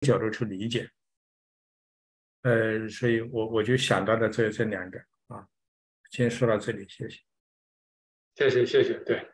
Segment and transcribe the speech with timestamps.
[0.00, 0.90] 角度去理解。
[2.42, 5.46] 呃，所以我我就想到了这这两个啊，
[6.10, 7.20] 先说到这里，谢谢。
[8.34, 9.26] 谢谢谢谢，对，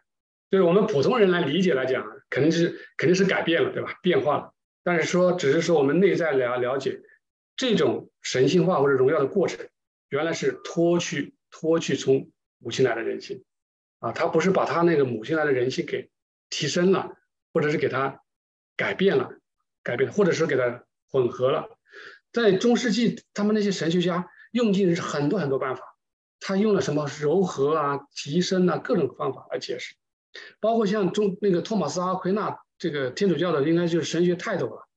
[0.48, 3.98] 对我们普通人来理解来讲，肯定是肯定是改变了，对吧？
[4.00, 4.54] 变化了。
[4.84, 7.02] 但是说，只是说我们内在了了解
[7.56, 9.68] 这种神性化或者荣耀的过程，
[10.08, 13.44] 原来是脱去脱去从母亲来的人性
[13.98, 16.10] 啊，他不是把他那个母亲来的人性给
[16.48, 17.16] 提升了，
[17.52, 18.22] 或者是给他
[18.76, 19.38] 改变了，
[19.82, 21.78] 改变，或者是给它混合了。
[22.32, 25.82] 在中世纪，他们那些神学家用尽很多很多办法。
[26.44, 29.94] 他用了什么柔和啊、提升啊各种方法来解释，
[30.58, 34.88] 包括像中那个托马斯阿奎那这个天主教的，应该就是神学泰斗了。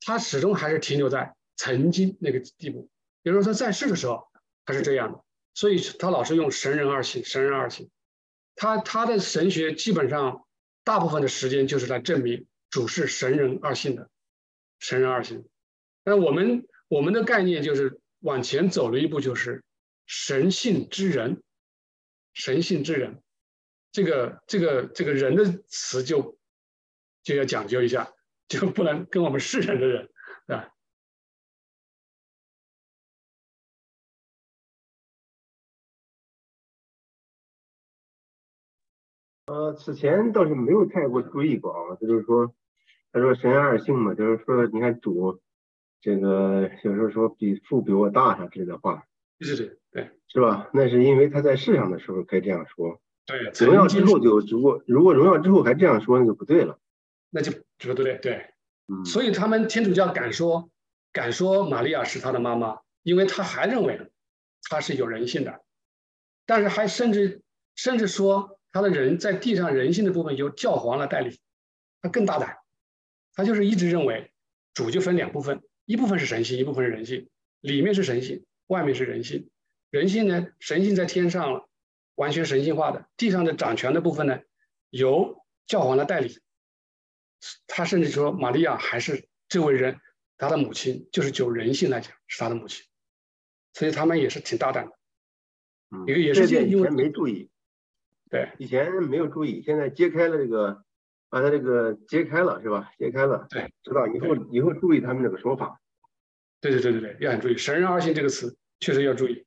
[0.00, 2.88] 他始终还是停留在曾经那个地步，
[3.24, 4.28] 比如说他在世的时候
[4.64, 7.90] 他是这样的，所以他老是用神人二性、神人二性。
[8.54, 10.44] 他他的神学基本上
[10.84, 14.10] 大部分的时间就是来证明主是神人二性的
[14.78, 15.48] 神人二性。
[16.04, 19.62] 那我们我们的概念就是往前走了一步，就是。
[20.06, 21.42] 神性之人，
[22.34, 23.22] 神性之人，
[23.90, 26.38] 这个这个这个人的词就
[27.22, 28.12] 就要讲究一下，
[28.46, 30.10] 就不能跟我们世人的人
[30.48, 30.68] 啊。
[39.46, 42.54] 呃，此前倒是没有太过注意过啊，这就是说，
[43.14, 45.40] 他说神二性嘛，就是说，你看主
[46.00, 49.04] 这个有时候说比父比我大啥之类的话。
[49.38, 50.68] 对对对，是吧？
[50.72, 53.00] 那是因为他在世上的时候可以这样说。
[53.24, 56.80] 对，荣耀之后就如果如果荣耀之后还这样说，那就不对了。
[57.30, 58.50] 那就不对，对。
[58.88, 59.04] 嗯。
[59.04, 60.70] 所以他们天主教敢说
[61.12, 64.10] 敢说玛利亚是他的妈妈，因为他还认为
[64.68, 65.60] 他是有人性的，
[66.46, 67.42] 但是还甚至
[67.76, 71.38] 甚至说他的人在地上人性的部分由教皇来代理，
[72.02, 72.56] 他更大胆，
[73.34, 74.30] 他就是一直认为
[74.72, 77.28] 主就分两部分，一部分是神性，一部分是人性，
[77.60, 78.44] 里面是神性。
[78.68, 79.50] 外面是人性，
[79.90, 80.48] 人性呢？
[80.58, 81.68] 神性在天上了，
[82.14, 83.10] 完全神性化的。
[83.18, 84.40] 地上的掌权的部分呢，
[84.88, 86.40] 由教皇来代理。
[87.66, 90.00] 他甚至说，玛利亚还是这位人，
[90.38, 92.86] 他的母亲，就是就人性来讲是他的母亲。
[93.74, 94.92] 所以他们也是挺大胆的。
[95.90, 97.50] 嗯，一个也是因为没注意，
[98.30, 100.86] 对，以前没有注意，现在揭开了这个，
[101.34, 102.92] 把他这个揭开了，是吧？
[102.96, 105.80] 揭开了，对，知道以后以后注意他们这个说法。
[106.60, 109.44] 对对对对对，要很注意“神人二性”这个词，确实要注意。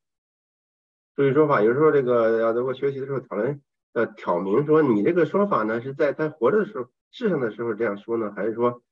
[1.16, 3.62] 注意说法，有时候这个要如果学习的时候讨论，
[3.94, 8.84] 呃挑明说你这个说法呢，是在他活着的时候、世上的时候这样说呢，还是说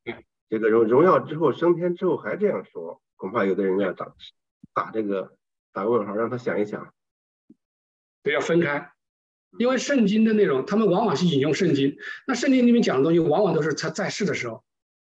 [0.47, 3.01] 这个荣荣耀之后、升天之后还这样说？
[3.17, 4.13] 恐怕有的人要打
[4.73, 5.35] 打这个
[5.73, 6.94] 打问号，让他想一想。
[8.23, 8.89] 对，要分开，
[9.58, 14.64] 因为圣经的内容，他们往往是引用圣经，那圣经里面讲的东西，往往都是他在世的时候，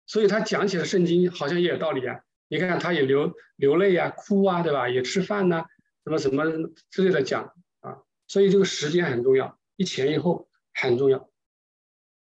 [0.07, 2.19] 所以他讲起了圣经，好像也有道理啊。
[2.47, 4.89] 你看，他也流流泪啊，哭啊，对吧？
[4.89, 5.65] 也吃饭呐，
[6.03, 6.45] 什么什么
[6.89, 11.29] 之类的讲啊，所以这个时间很重要，一前一后很重要。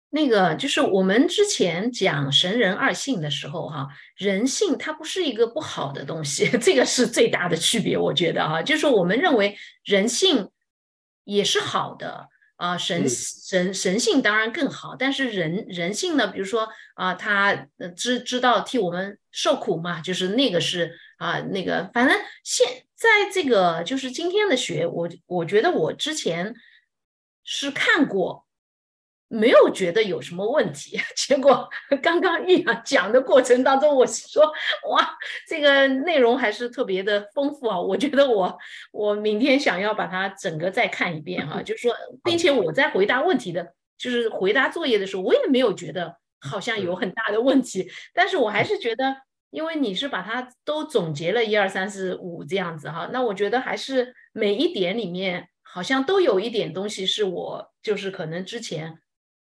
[0.09, 10.49] 那个就是我们之前讲神人二性的时候，哈，人性它不是一个不好的东西， 这个是最大的区别，我觉得哈，就是我们认为人性
[11.23, 12.29] 也是好的。
[12.55, 16.27] 啊，神神神性当然更好，但是人人性呢？
[16.27, 17.67] 比如说啊，他
[17.97, 26.53] 知知道替我们受苦嘛，就是那个是啊，那个反正现在这个就是今天的学，我我觉得我之前
[27.43, 28.42] 是看过。
[29.33, 31.67] 没有觉得有什么问题， 结果
[32.03, 34.45] 刚刚玉阳讲的过程当中，我是说
[34.91, 35.17] 哇，
[35.47, 37.79] 这个内容还是特别的丰富啊！
[37.79, 38.55] 我觉得我
[38.91, 49.15] 我明天想要把它整个再看一遍哈， 就是说，并且我在回答问题的，就是回答作业的时候，我也没有觉得好像有很大的问题，但是我还是觉得，
[49.49, 58.99] 因为你是把它都总结了一二三四五这样子哈，那我觉得还是每一点里面好像都有一点东西是我就是可能之前。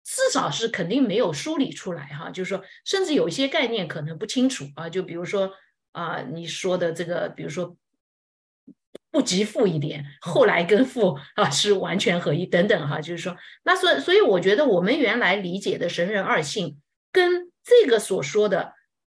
[0.08, 5.52] 至少是肯定没有梳理出来哈，就是说，甚至有一些概念可能不清楚啊，就比如说
[5.94, 7.76] 啊，你说的这个，比如说
[9.10, 16.80] 不及父一点，后来跟父啊是完全合一等等哈，就是说，那所所以我觉得我们原来理解的神人二性，
[17.12, 18.74] 跟这个所说的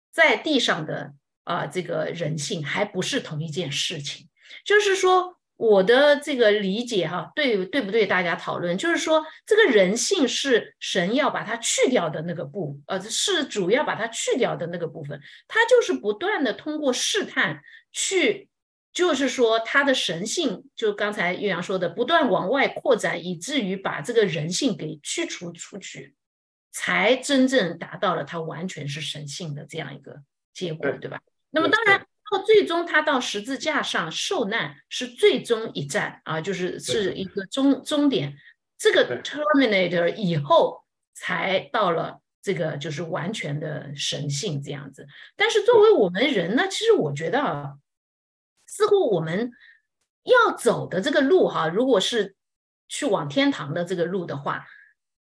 [0.10, 1.14] 在地上的
[1.44, 4.30] 啊这个人性还不是同一件事情，
[4.64, 5.37] 就是说。
[5.58, 8.06] 我的这个理解哈，对对不对？
[8.06, 15.20] 大家讨论，就是说，这个人性是神要把它去掉的那个部，呃，是主要把它去掉的那个部分。
[15.48, 17.60] 他就是不断的通过试探
[17.92, 18.50] 去，
[18.94, 26.14] 就是说他的神性，就刚才岳阳说的，不断往外扩展，以至于把这个人性给驱除出去，
[26.72, 30.22] 才真正达到了他完全是神性的这样一个
[30.54, 31.20] 结果，对吧？
[31.50, 38.38] 那么当然到最终他到十字架上受难是最终一站啊，就是是一个终终点，
[38.78, 40.84] 这个 terminator 以后
[41.14, 45.08] 才到了这个就是完全的神性这样子。
[45.36, 47.74] 但是作为我们人呢，其实我觉得啊，
[48.66, 49.52] 似乎我们
[50.24, 52.36] 要走的这个路哈，如果是
[52.90, 54.68] 去往天堂的这个路的话。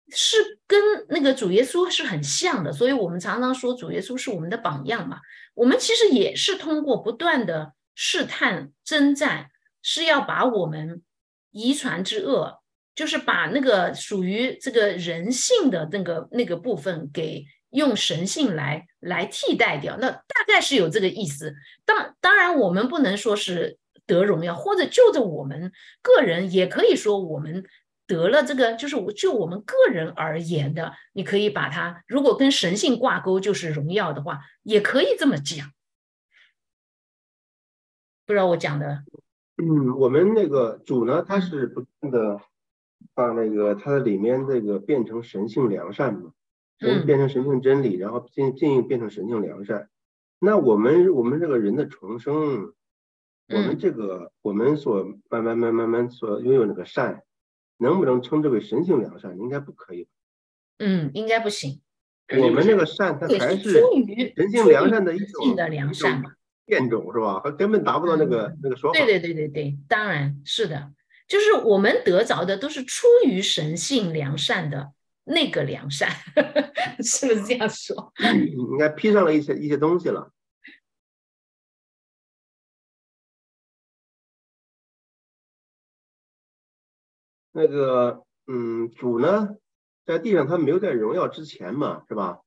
[0.09, 5.19] 是跟那个主耶稣是很像的，所以我们常常说主耶稣是我们的榜样嘛。
[5.55, 9.51] 我们其实也是通过不断的试探、征战，
[9.83, 11.03] 是要把我们
[11.51, 12.61] 遗传之恶，
[12.95, 19.97] 就是把那个属于这个人性的那个那个部分，给用神性来来替代掉。
[19.99, 21.55] 那大概是有这个意思。
[21.85, 27.65] 当当然，我们不能说是得荣耀，或者就着我们个人，也可以说我们。
[28.07, 35.73] 得了这个，就是我就我们个人而言的，你可以把它，如果跟神性挂钩，就是荣耀的话，也可以这么讲。
[38.25, 39.05] 不知道我讲的？
[39.57, 42.41] 嗯，我们那个主呢，他是不断的
[43.15, 46.33] 把那个它的里面这个变成神性良善嘛，
[46.79, 49.89] 从变成神性真理，然后进进一步变成神性良善。
[50.39, 52.75] 那我们我们这个人的重生，
[53.49, 57.23] 我们这个我们所慢慢慢慢慢所拥有那个善。
[57.79, 59.39] 能不能称之为神性良善？
[59.39, 60.11] 应该不可以吧。
[60.79, 61.81] 嗯，应该不行。
[62.39, 63.71] 我们那个善，它还是
[64.37, 66.31] 神性良善的一种的良善嘛，
[66.65, 67.41] 变种是吧？
[67.45, 68.99] 它根本达不到那个那个说法。
[68.99, 70.91] 对对对对对，当然是的，
[71.29, 74.93] 就是我们得着的都是出于神性良善的
[75.25, 76.11] 那个良善，
[77.01, 78.13] 是不是这样说？
[78.35, 80.31] 应该披上了一些一些东西了。
[87.59, 89.57] 那个，嗯，主呢，
[90.05, 92.41] 在地上他没有在荣耀之前嘛，是吧？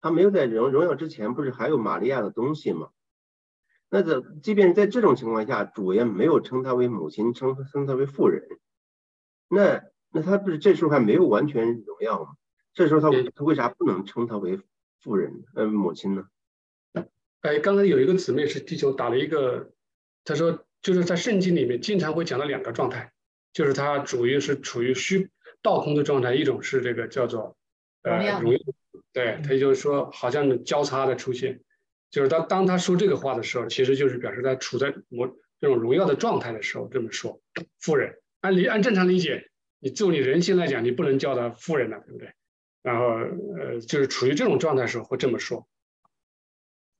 [0.00, 2.88] 他没有在荣荣耀之前，不是还有玛利亚的东西吗？
[3.88, 8.42] 那这即便在这种情况下，主也没有称她为母亲，称称她为妇人。
[9.48, 12.30] 那那他不是这时候还没有完全荣耀吗？
[12.74, 14.58] 这时候他他为啥不能称她为
[15.00, 16.26] 妇人，呃，母亲呢？
[17.42, 19.70] 哎，刚才有一个姊妹是地球打了一个，
[20.24, 23.12] 她说就是在圣经里面经常会讲到两个状态。
[23.56, 25.30] 就是它主要是处于虚
[25.62, 27.56] 倒空的状态，一种是这个叫做
[28.02, 28.60] 呃荣耀，
[29.14, 31.62] 对，他就是说好像交叉的出现，
[32.10, 37.40] 就是当当他说这个话的时候，其实就是表示他处在我这种荣耀的状态的时候这么说。
[37.80, 39.48] 夫人，按理按正常理解，
[39.78, 42.34] 你就你人性来讲，你不能叫他夫人的，对不对？
[42.82, 45.66] 然后呃，就是处于这种状态时候会这么说，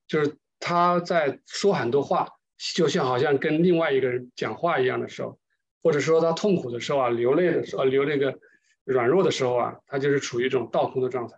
[0.07, 2.29] 就是他在说很多话，
[2.73, 5.39] 就像好像跟另外一个人讲话一样的时候。
[5.81, 8.39] 或者说他痛苦的时候啊，流泪的时候，流那个
[8.83, 11.35] 软弱的时候啊，他就是处于一种倒空的状态。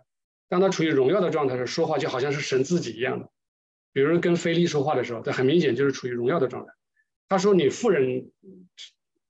[0.48, 3.30] 当他处于荣耀的状态时，说话就好像是神自己一样的。
[3.92, 6.72] 比如跟菲利说话的时候，他很明显就是处于荣耀的状态。
[7.28, 8.30] 他说你富人，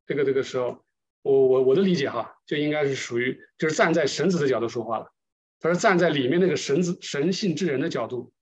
[0.06, 0.82] 这个这个时候，
[1.22, 5.12] 我我我的理解哈，就应该是属于就是站在神子的角度说话了。
[5.60, 8.32] 他说站在里面那个神子神性之人的角度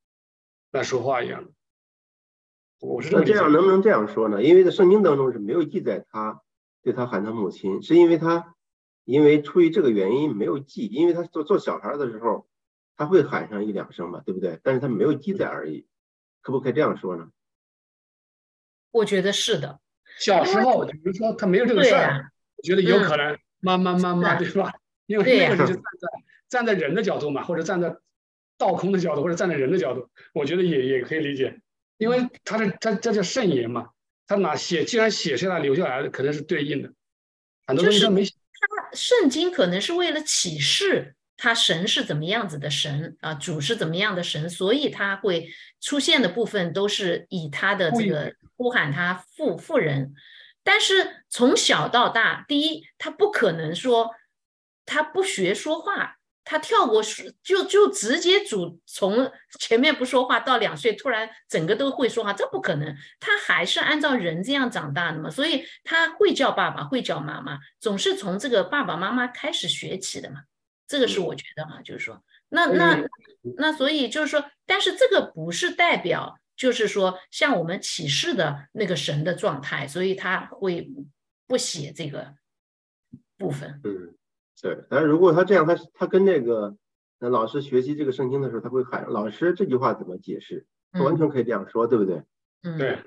[0.70, 1.50] 来说话一样的。
[2.80, 4.40] 我是那这样能不能这样说呢？
[4.40, 6.40] 因为在圣经当中是没有记载他。
[6.88, 8.54] 对他喊他母亲，是因为他
[9.04, 12.48] 因为出于这个原因没有记，因为他做做小孩的时候
[12.96, 14.58] 他会喊上一两声嘛，对不对？
[14.62, 15.86] 但是他没有记载而已，
[16.40, 17.28] 可不可以这样说呢？
[18.90, 19.80] 我觉得是的。
[20.18, 24.72] 小时候，比如说他没有这个事儿，我觉得有可能妈妈妈妈对吧？
[25.04, 26.08] 因为那个是站在
[26.48, 27.98] 站在人的角度嘛，或者站在
[28.56, 31.60] 倒空的角度，或者站在人的角度，我觉得也也可以理解，
[31.98, 33.90] 因为他是他这叫圣言嘛。
[34.28, 34.84] 他哪写？
[34.84, 36.92] 既然写下来留下来的，肯定是对应的。
[37.66, 38.32] 很多东西他没写。
[38.60, 45.48] 他圣经可能是为了启示他神是怎么样子的神啊，主是怎么样的神，所以他会
[45.80, 50.14] 出现的部分都是以他的这个呼喊他富富人。
[50.62, 54.10] 但是从小到大，第一他不可能说
[54.84, 56.17] 他不学说话。
[56.50, 62.96] 他跳过是就就直接主从前面不说话到两岁突然整个都会说话，这不可能。
[63.20, 70.40] 他还是按照人这样长大的嘛，所以他会叫爸爸，会叫妈妈，总是从这个爸爸妈妈开始学起的嘛。
[70.86, 72.98] 这个是我觉得哈，就是说，那那
[73.58, 80.90] 那所以就是说，但是这个不是代表就是说像我们启示的那个神的状态，所以他会
[81.46, 82.36] 不写这个
[83.36, 83.82] 部分。
[83.84, 84.14] 嗯。
[84.60, 86.76] 对，但是如果他这样，他他跟那个
[87.18, 90.66] 那老师学习这个圣经的时候，他会喊老师这句话怎么解释？
[90.92, 92.22] 他完全可以这样说，对不对？
[92.62, 92.98] 嗯，对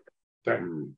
[0.44, 0.96] 对，嗯。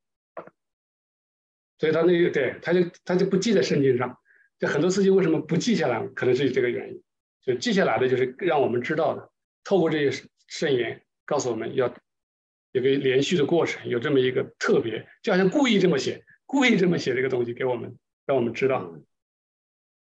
[1.79, 4.17] 所以他那个对，他就他就不记在圣经上，
[4.59, 6.07] 就很多事情为什么不记下来？
[6.09, 7.01] 可能是这个原因。
[7.41, 9.29] 就记下来的就是让我们知道的，
[9.63, 11.93] 透过这些圣言告诉我们要
[12.71, 18.95] 有个连续的过程，有这么一个特别，就好像故意这么写，故意这么写这个东西给我们，让我们知道。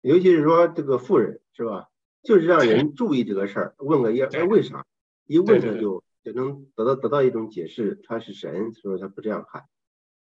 [0.04, 1.88] 尤其是说这个富人是吧，
[2.23, 4.84] 就是让人注意这个事儿，问个一，哎为啥？
[5.25, 9.64] 一问他就就能得到得到一种解释，他是神，所以他不这样看。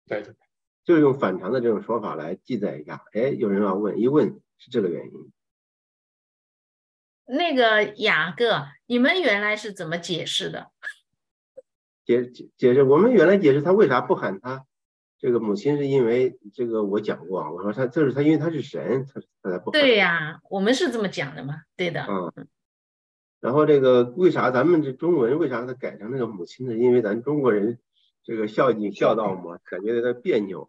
[0.05, 0.35] 对对，
[0.85, 3.05] 就是用反常的这种说法来记载一下。
[3.13, 5.33] 哎，有人要问，一问是这个原因。
[7.27, 10.73] 那个雅各，你们原来是怎么解释的？
[12.05, 14.67] 解解解释，我们原来解释他为啥不喊他
[15.19, 19.71] 这个母亲，是因为这个我讲过，我说他就是他，因为他是神，他他才不。
[19.73, 22.07] 对呀，我们是这么讲的嘛，对的。
[22.09, 22.47] 嗯。
[23.41, 26.75] 然后这个为啥咱们这中文为啥它改成那个母亲呢？
[26.75, 27.79] 因为咱中国人
[28.25, 30.69] 这个孝敬孝道嘛，感觉有点别扭，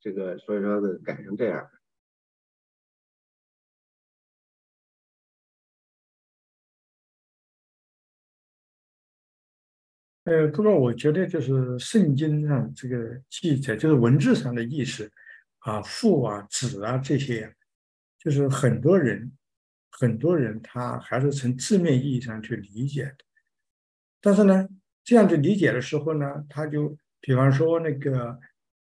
[0.00, 1.68] 这个所以说的改成这样。
[10.28, 15.10] 呃，不过我觉得就是圣经上这个记载，就是文字上的意思
[15.60, 17.50] 啊，父啊、子啊这些，
[18.18, 19.32] 就是很多人，
[19.90, 23.16] 很多人他还是从字面意义上去理解的。
[24.20, 24.68] 但是呢，
[25.02, 28.38] 这样去理解的时候呢，他就比方说那个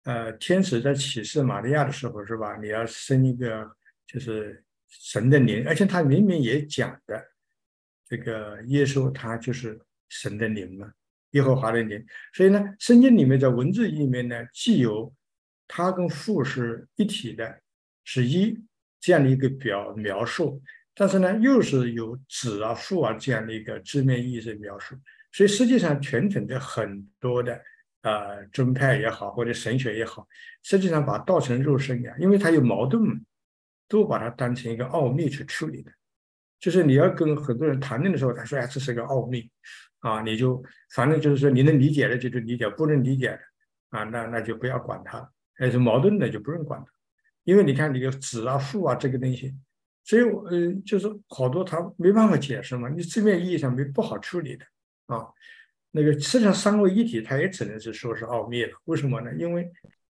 [0.05, 2.57] 呃，天使在启示玛利亚的时候是吧？
[2.57, 3.69] 你要生一个
[4.07, 7.23] 就是神的灵，而且他明明也讲的
[8.07, 9.79] 这个耶稣他就是
[10.09, 10.91] 神的灵嘛。
[11.31, 12.03] 耶和华的灵，
[12.33, 15.13] 所以呢，圣经里面在文字里面呢，既有
[15.67, 17.59] 他跟父是一体的，
[18.05, 18.57] 是一
[18.99, 20.61] 这样的一个表描述，
[20.95, 24.95] 但是呢，又是有子啊、父啊这样的一个字面意义的描述。
[25.33, 27.61] 所以实际上，传统的很多的
[28.01, 30.25] 呃宗派也好，或者神学也好，
[30.63, 33.13] 实际上把道成肉身呀，因为它有矛盾嘛，
[33.89, 35.91] 都把它当成一个奥秘去处理的。
[36.59, 39.51] 就是你要跟很多人谈论的时候，他说：“哎，这是个奥秘。”
[39.99, 40.63] 啊，你就
[40.93, 43.39] 反正就是说，你能理解的就就理解，不能理解的
[43.89, 45.29] 啊，那那就不要管它。
[45.59, 46.91] 还是矛盾的就不用管它，
[47.43, 49.55] 因为你看你的子啊、父啊这个东西，
[50.03, 54.63] 所以呃，就是好多他没办法解释嘛，你字面意义上没不好处理的
[55.07, 55.25] 啊。
[55.89, 58.71] 那个实际上三位一体，它也只能是说是奥秘了。
[58.85, 59.33] 为什么呢？
[59.35, 59.67] 因为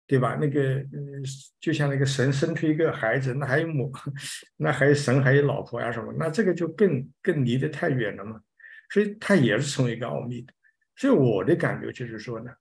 [0.07, 0.35] 对吧？
[0.41, 1.23] 那个嗯，
[1.59, 3.91] 就像那个神生出一个孩子，那还有母，
[4.57, 8.41] 那还有神还有老婆呀什么，那这个就更更离得太远了嘛。
[8.89, 10.53] 所以它也是成为一个奥秘的，
[10.95, 12.51] 所以我的感觉就是说呢，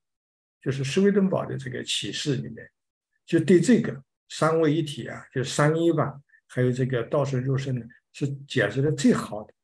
[0.61, 2.69] 就是斯威登堡的这个启示里面，
[3.25, 9.55] 就对这个三位一体啊，就三一吧，还有这个道生肉身呢，是解释的最好的，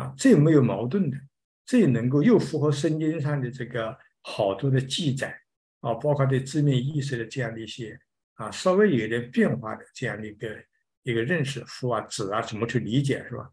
[0.00, 1.18] 啊，最没有矛盾的，
[1.66, 5.38] 最能够又符合圣经上的这个好多的记载
[5.80, 7.98] 啊，包括对字面意思的这样的一些
[8.34, 10.64] 啊，稍微有点变化的这样的一个
[11.02, 13.50] 一个认识，父啊子啊怎么去理解是吧？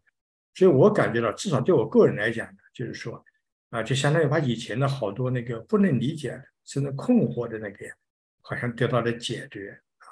[0.54, 3.24] 所以我感觉到，至少对我个人来讲呢，就是说，
[3.70, 7.86] 啊，就相当于把以前的好多那个不能理解的，甚至困惑的那个，
[8.40, 10.06] 好像得到了解决啊。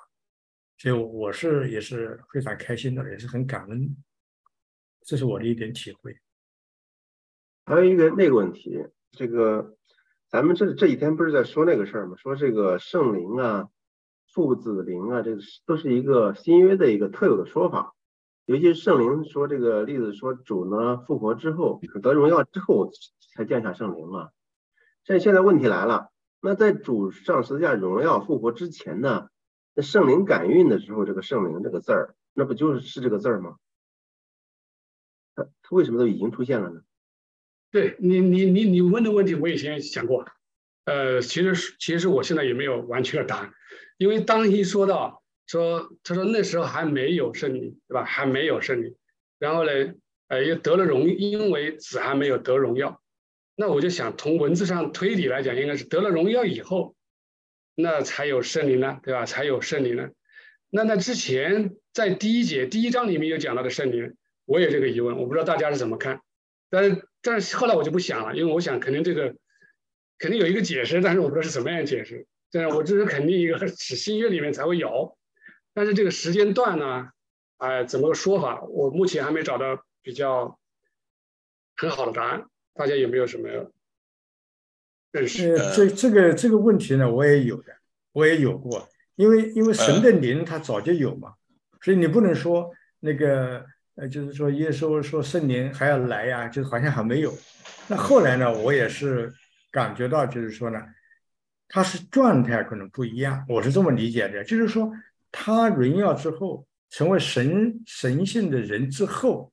[0.79, 3.97] 所以我是也是非常开心的，也是很感恩。
[5.05, 6.17] 这是我的一点体会。
[7.67, 9.77] 还有一个那个问题，这个
[10.29, 12.17] 咱们这这几天不是在说那个事儿吗？
[12.17, 13.69] 说这个圣灵啊、
[14.33, 17.95] 父子灵啊，这个都是一个新约的一个特有的说法。
[18.45, 22.91] 尤其是圣灵说这个例子，说主呢复活之后得荣耀之后
[23.35, 24.31] 才降下圣灵嘛。
[25.05, 29.29] 现现在问题来了，那在主上十字架荣耀复活之前呢，
[29.75, 33.57] 那圣灵感孕的时候，这个圣灵这个字儿，那不就是是这个字儿吗？
[35.37, 36.83] 他他为什么都已经出现了呢？
[37.71, 40.27] 对你你你你问的问题，我以前想过，
[40.85, 43.53] 呃，其实其实我现在也没有完全的答案，
[43.99, 45.22] 因为当一说到。
[45.47, 48.05] 说，他说那时候还没有胜利，对吧？
[48.05, 48.97] 还没有胜利。
[49.39, 49.71] 然后呢，
[50.29, 53.03] 呃，又得了荣，因为子还没有得荣耀。
[53.55, 56.95] 那我就想，从文字上推理来讲，应该是得了荣耀以后，
[57.75, 59.27] 那才有胜利呢，对吧？
[59.27, 60.11] 才有胜利呢。
[60.71, 64.11] 那那之前在第一节第一章里面有讲到的胜利，
[64.47, 66.23] 我有这个疑问，我不知道大家是怎么看。
[66.71, 69.35] 但是但是后来我就不想了，因为我想肯定这个
[70.19, 72.27] 肯定有一个解释，但是我不知道是什么样解释。
[72.51, 75.19] 但是我这是肯定一个 是新约里面才会有。
[75.75, 77.11] 但是这个时间段呢，
[77.57, 78.61] 哎，怎么个说法？
[78.63, 80.59] 我目前还没找到比较
[81.77, 82.45] 很好的答案。
[82.75, 83.49] 大家有没有什么
[85.11, 85.55] 认识？
[85.55, 87.75] 呃，这这个这个问题呢，我也有的，
[88.13, 88.89] 我也有过。
[89.17, 91.35] 因为因为神的灵他早就有嘛，
[91.81, 93.65] 所以你不能说那个
[93.95, 97.33] 呃，就是说耶稣说圣灵还要来呀，就好像还没有。
[97.89, 99.33] 那后来呢，我也是
[99.71, 100.83] 感觉到，就是说呢，
[101.69, 104.93] 他是状态可能不一样，我是这么理解的，就是说。
[105.33, 109.53] 他荣耀之后，成为神神性的人之后，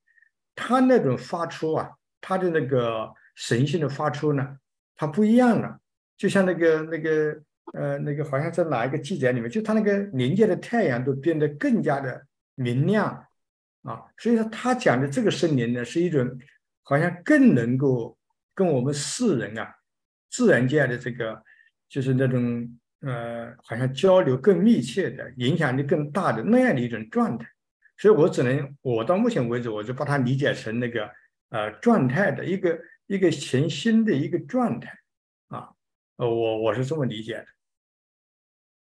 [0.53, 1.89] 他那种发出啊，
[2.21, 4.57] 他的那个神性的发出呢，
[4.95, 5.79] 他不一样了。
[6.17, 13.25] 就像那个那个呃那个好像在哪一个记载里面，就他那个临界的太阳都变得更加的明亮
[13.83, 16.37] 啊，所以说他讲的这个圣灵呢，是一种
[16.83, 18.17] 好像更能够
[18.53, 19.73] 跟我们世人啊
[20.29, 21.41] 自然界的这个
[21.87, 27.47] 就是那种呃好像交流更密切的、影响力更大的那样的一种状态。
[27.97, 31.09] 所以我只能我到目前为止，我就把它理解成那个
[31.49, 34.97] 呃状态的一个一个全新的一个状态。
[36.19, 37.45] 呃，我我是这么理解的。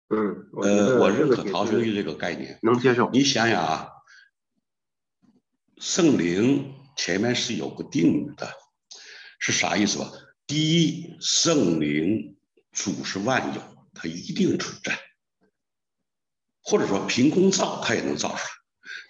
[0.09, 3.11] 嗯，呃，我认可陶兄弟这个概念，能接受。
[3.11, 3.87] 你想想啊，
[5.77, 8.47] 圣灵前面是有个定语的，
[9.37, 10.05] 是啥意思吧？
[10.47, 12.35] 第一，圣灵
[12.71, 13.61] 主是万有，
[13.93, 14.99] 它一定存在，
[16.61, 18.49] 或者说凭空造，它也能造出来，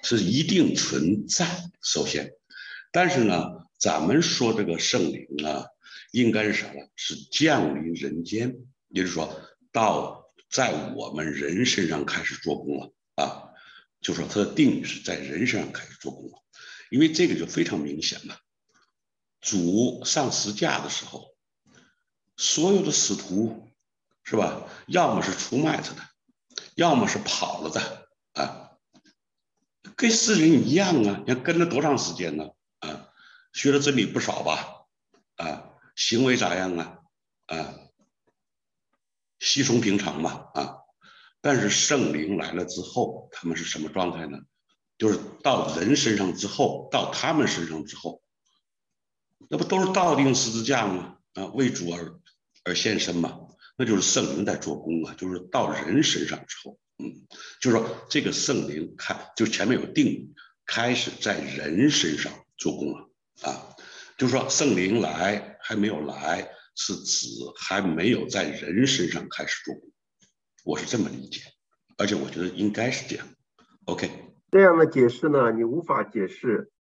[0.04, 1.48] 是一定存在。
[1.82, 2.32] 首先，
[2.92, 5.66] 但是呢，咱们说这个圣灵啊。
[6.12, 6.82] 应该是啥呢？
[6.98, 8.54] 是降临人间，
[8.90, 13.48] 也就是说到在我们人身上开始做工了啊。
[14.02, 16.44] 就说它的定义是在人身上开始做工了，
[16.90, 18.42] 因为这个就非常明显了。
[19.40, 21.34] 主上十架的时候，
[22.36, 23.71] 所有的使徒
[24.24, 24.64] 是吧？
[24.88, 26.02] 要么是出卖他的，
[26.76, 28.72] 要么是跑了的啊，
[29.96, 31.24] 跟世人一样啊。
[31.26, 32.46] 你看跟了多长时间呢？
[32.80, 33.10] 啊，
[33.54, 34.86] 学的真理不少吧？
[35.36, 35.68] 啊。
[35.94, 37.00] 行为咋样啊？
[37.48, 37.74] 啊，
[39.40, 40.78] 稀松平常吧啊。
[41.42, 44.40] 但是圣灵来了之后，他们是什么状态呢？
[44.98, 48.22] 就是到人身上之后，到他们身上之后，
[49.50, 51.18] 那不都是倒定十字架吗？
[51.34, 52.20] 啊，为主而
[52.64, 53.41] 而献身嘛。
[53.78, 55.14] 那就是圣灵在做工啊。
[55.18, 57.28] 就是到人身上之后，嗯，
[57.62, 60.34] 就是说这个圣灵开，就前面有定，
[60.66, 63.10] 开始在人身上做工了
[63.44, 63.76] 啊。
[64.18, 65.50] 就是说圣灵来。
[65.64, 69.92] 还没有来，是指还没有在人身上开始做工，
[70.66, 71.40] 我是这么理解，
[72.00, 73.28] 而且我觉得应该是这样。
[73.86, 74.10] OK，
[74.50, 76.72] 这样的解释呢，你无法解释，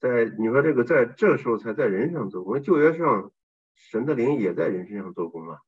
[0.00, 3.30] 在你说这个在这时候才在人上做工，旧约上
[3.74, 5.58] 神的灵也在人身上做工啊。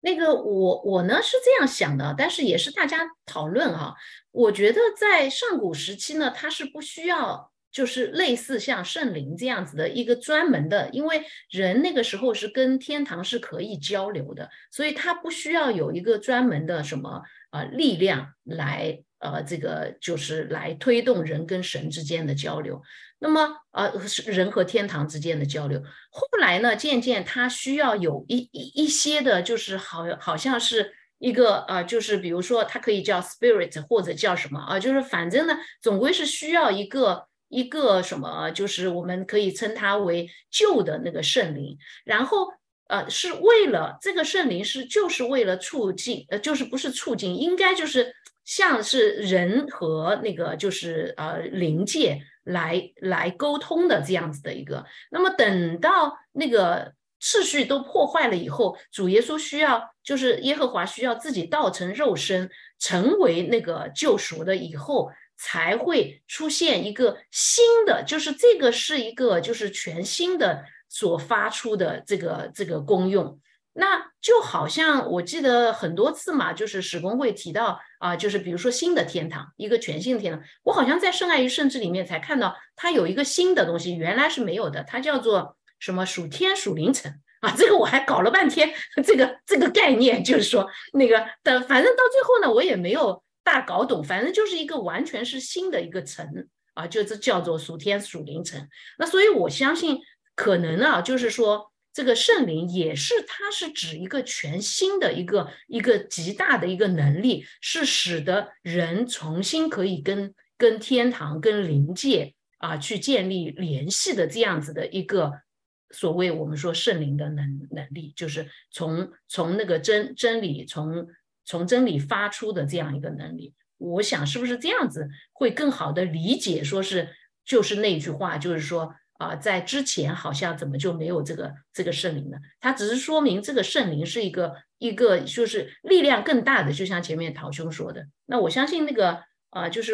[0.00, 3.94] 那个我我呢是这样想的，但是也是大家讨论哈，
[4.32, 7.50] 我觉得在上古时期呢，它是不需要。
[7.72, 22.82] 就是类似像圣灵这样子的一个专门的，因为人那个时候是跟天堂是可以交流的，所以他不需要有一个专门的什么啊力量来呃这个就是来推动人跟神之间的交流。
[23.18, 23.92] 那么呃
[24.26, 37.28] 人和天堂之间的交流，后来呢渐渐他需要有一一一些的，就是好好像是一个呃就是比如说它可以叫 spirit 或者叫什么啊，就是反正呢总归是需要一个。
[37.52, 42.46] 一个什么，就是我们可以称它为旧的那个圣灵，然后
[42.90, 54.84] 呃，是为了这个圣灵是就是为了促进，呃，就是不是促进，应该就是像是人和那个就是呃灵界来来沟通的这样子的一个。
[55.10, 65.10] 那么等到那个次序都破坏了以后，主耶稣需要就是耶和华需要自己道成肉身，成为那个救赎的以后。
[65.42, 73.40] 才会出现一个新的，就是这个是一个就是全新的所发出的这个这个功用，
[73.72, 88.70] 那就好像我记得很多次嘛，就是史公会提到啊，就是比如说新的天堂，一个全新的天堂，我好像在圣爱与圣旨里面才看到它有一个新的东西，原来是没有的，它叫做什么属天属灵城啊，这个我还搞了半天，
[89.02, 93.22] 这个这个概念就是说那个的，反正到最后呢，我也没有。
[93.42, 98.68] 大搞懂，反正就是一个完全是新的一个城啊，就这叫做属天属灵城。
[98.98, 99.98] 那所以我相信，
[100.40, 115.42] 可能啊，就是说这个圣灵也是，它是指一个全新的一个一个极大的一个能力，是使得人重新可以跟跟天堂、跟灵界啊去建立联系的这样子的一个
[115.90, 121.06] 所谓我们说圣灵的能能力，就是从从那个真真理从。
[121.42, 126.62] 从真理发出的这样一个能力，我想是不是这样子会更好的理解？
[126.62, 127.08] 说是
[127.44, 132.38] 就是那句话，就是说啊，在之前好像怎么就没有这个这个圣灵呢？
[132.58, 138.06] 它只是说明这个圣灵是一个一个就是力量更大的，就像前面陶兄说的。
[138.24, 139.92] 那我相信那个啊，就是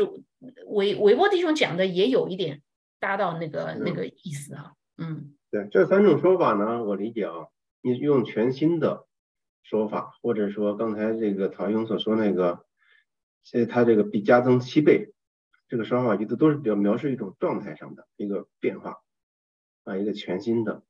[0.66, 2.62] 韦韦波弟兄讲的也有一点
[3.00, 4.72] 搭到那个那个意思啊。
[4.96, 7.32] 嗯，对，这三种说法呢，我理解啊，
[7.82, 9.04] 你用全新的。
[9.68, 12.64] 说法，或者说刚才这个陶英所说那个，
[13.42, 15.12] 所以他这个比加增七倍，
[15.66, 18.98] 这个说法，觉得都是比较描述一种状态上的一个变化
[19.86, 20.82] 啊，一个全新的。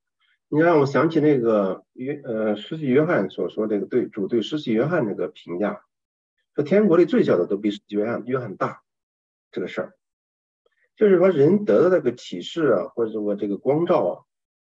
[0.48, 5.82] 你让我想起那个约呃施洗约翰所说这个对主对施洗约翰这个评价，
[6.54, 8.82] 说天国里最小的都比施洗约翰约翰大，
[9.50, 9.92] 这个事儿，
[10.96, 14.12] 就是说人得到这个启示啊，或者说这个光照啊，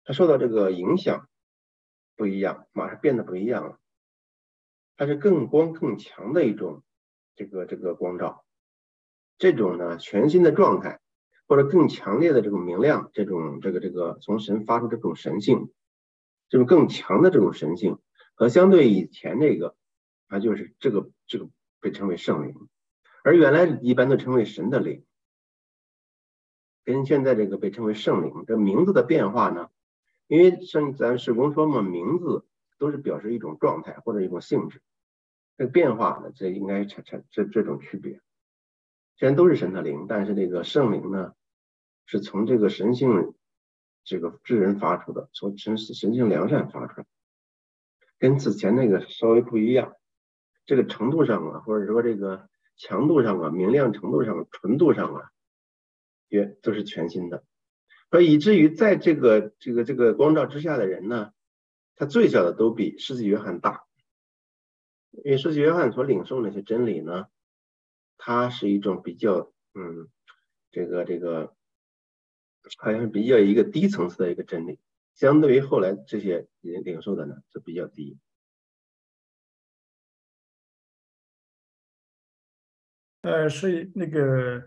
[0.04, 1.28] 他受到这个影响
[2.16, 3.78] 不一样，马上变得不一样了，
[4.96, 6.82] 它是更光更强的一种
[7.36, 8.42] 这个这个光照，
[9.36, 10.98] 这种呢全新的状态。
[11.48, 15.72] 或者更强烈的这种明亮，这种这个这个从神发出这种神性，
[16.50, 17.96] 这种更强的这种神性，
[18.34, 19.74] 和相对以前那个，
[20.28, 21.48] 它就是这个这个
[21.80, 22.68] 被称为圣灵，
[23.24, 25.06] 而原来一般都称为神的灵，
[26.84, 29.70] 跟现在这个被称为圣灵，这名字的变化呢，
[30.26, 32.44] 因为像咱史公说嘛，名字
[32.78, 34.82] 都是表示一种状态或者一种性质，
[35.56, 38.20] 这变化呢，这应该产产这这种区别，
[39.16, 41.32] 虽然都是神的灵，但是这个圣灵呢。
[42.10, 43.34] 是从这个神性，
[44.02, 47.06] 这个智人发出的，从神神性良善发出来，
[48.18, 49.94] 跟此前那个稍微不一样。
[50.64, 55.30] 这个程度上啊，或者说这个强度上啊，明亮程度上、纯度上啊，
[56.28, 57.44] 也都是全新的。
[58.08, 61.32] 而以至于在这个这个这个光照之下的人呢，
[61.94, 63.84] 他最小的都比世纪约翰大，
[65.10, 67.26] 因为世纪约翰所领受那些真理呢，
[68.16, 70.08] 它是一种比较嗯，
[70.70, 71.54] 这个这个。
[72.76, 74.78] 好像是比较一个低层次的一个真理，
[75.14, 78.18] 相对于后来这些领领受的呢，就比较低。
[83.22, 84.62] 呃，所以那个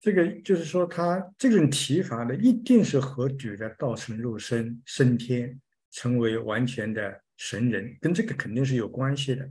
[0.00, 5.60] 这个就是说，他这种提法呢，一定是和举的道成肉身升天，
[5.90, 9.48] 成为完全的神人，跟这个肯定是有关系的。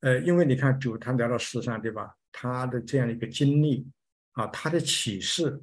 [0.00, 2.14] 呃，因为你看主他来到世上，对吧？
[2.30, 3.86] 他的这样一个经历
[4.32, 5.60] 啊，他的启示。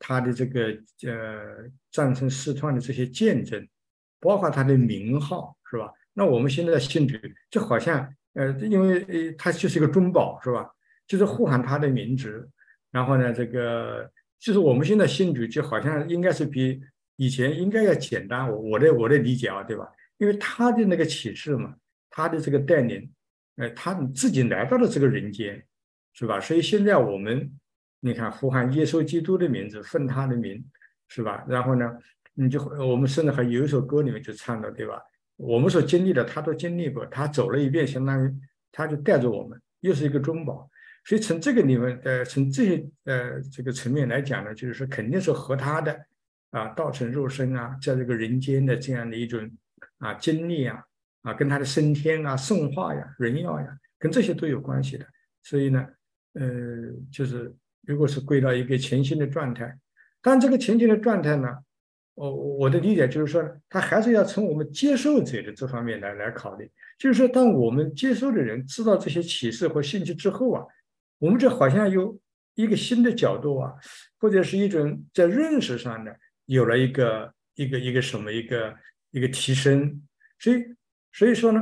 [0.00, 3.68] 他的这个呃战胜四川的这些见证，
[4.18, 5.92] 包括他的名号，是吧？
[6.14, 7.16] 那我们现在信主
[7.50, 10.68] 就好像呃，因为呃他就是一个中宝，是吧？
[11.06, 12.48] 就是呼喊他的名字，
[12.90, 16.80] 然后呢，这个就是我们现在信主就好像应该是比
[17.16, 19.86] 以前应该要简单，我我的我的理解啊，对吧？
[20.16, 21.74] 因为他的那个启示嘛，
[22.08, 23.12] 他的这个带领，
[23.56, 25.62] 呃，他自己来到了这个人间，
[26.14, 26.40] 是吧？
[26.40, 27.52] 所以现在我们。
[28.02, 30.64] 你看，呼喊耶稣基督的名字，奉他的名，
[31.08, 31.44] 是吧？
[31.46, 31.94] 然后呢，
[32.32, 34.98] 你就我们甚至还有一首歌里面就唱的，对吧？
[35.36, 38.34] 我们所经历的，他都经历过，他走了一遍，相当于
[38.72, 40.70] 他就带着我们，又是一个中保。
[41.04, 45.98] 所以从这个里面，呃，从这些呃这个层面来讲呢，就是说肯定是和他的
[46.52, 49.50] 啊道成肉身啊，在这个人间的这样的一种
[49.98, 50.82] 啊经历啊
[51.22, 55.06] 啊，跟他的升天啊、圣化呀、荣耀呀，跟这些都有关系的。
[55.42, 55.86] 所以呢，
[56.32, 56.48] 呃，
[57.12, 57.54] 就是。
[57.90, 59.76] 如果是归到一个全新的状态，
[60.22, 61.48] 但这个全新的状态呢，
[62.14, 66.70] 我我的理解就是说，他还是要从我们接受者的这方面来来考虑。
[66.96, 70.64] 就是说，当我们接受的人知道这些启示和信息之后啊，
[71.18, 72.16] 我们这好像有
[72.54, 73.74] 一个新的角度啊，
[74.20, 78.72] 或者是一种在认识上的有了一个一个一个什么一个
[79.10, 80.00] 一个提升。
[80.38, 80.64] 所以
[81.12, 81.60] 所以说呢，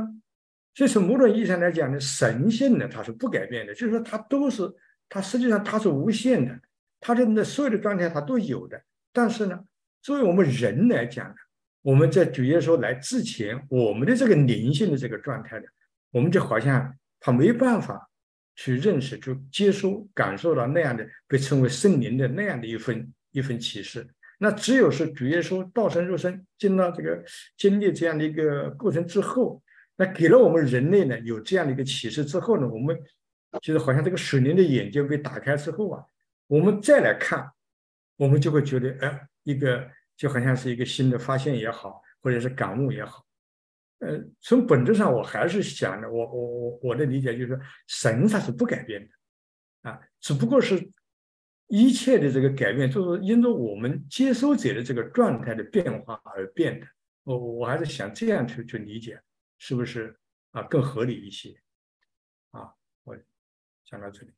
[0.75, 4.71] 这从某种意义上来讲呢，神性呢它是不改变的，就是说它都是。
[5.09, 6.59] 它实际上它是无限的，
[6.99, 8.79] 它的那所有的状态它都有的。
[9.11, 9.59] 但是呢，
[10.03, 11.35] 作为我们人来讲呢，
[11.81, 15.65] 我们在主耶稣来之前，我们的这个灵性的这个状态呢，
[16.11, 18.07] 我们就好像他没办法
[18.55, 24.07] 去认识、就接收、感受到那样的被称为圣灵的那样的一份一份启示。
[24.37, 27.23] 那只有是主耶稣道成肉身，进到这个
[27.57, 29.61] 经历这样的一个过程之后，
[29.97, 32.95] 那给了我们人类呢有这样的一个启示之后呢，我们。
[33.61, 36.03] 就是好像这个水灵的眼睛被打开之后啊，
[36.47, 37.51] 我们再来看，
[38.17, 43.25] 我们就会觉得，哎，一个就好像是一个新的发现也好，或者是感悟也好。
[43.99, 50.89] 呃，从本质上，我还是想的，我我我我的理解就是，神它是不改变的，啊，只不过是
[51.67, 56.87] 一切的这个改变，就是因着我们接收者的这个状态的变化而变的。
[57.23, 59.21] 我我还是想这样去去理解，
[59.57, 60.17] 是不是
[60.51, 60.63] 啊？
[60.63, 61.53] 更合理一些。
[63.89, 64.31] 讲到这里，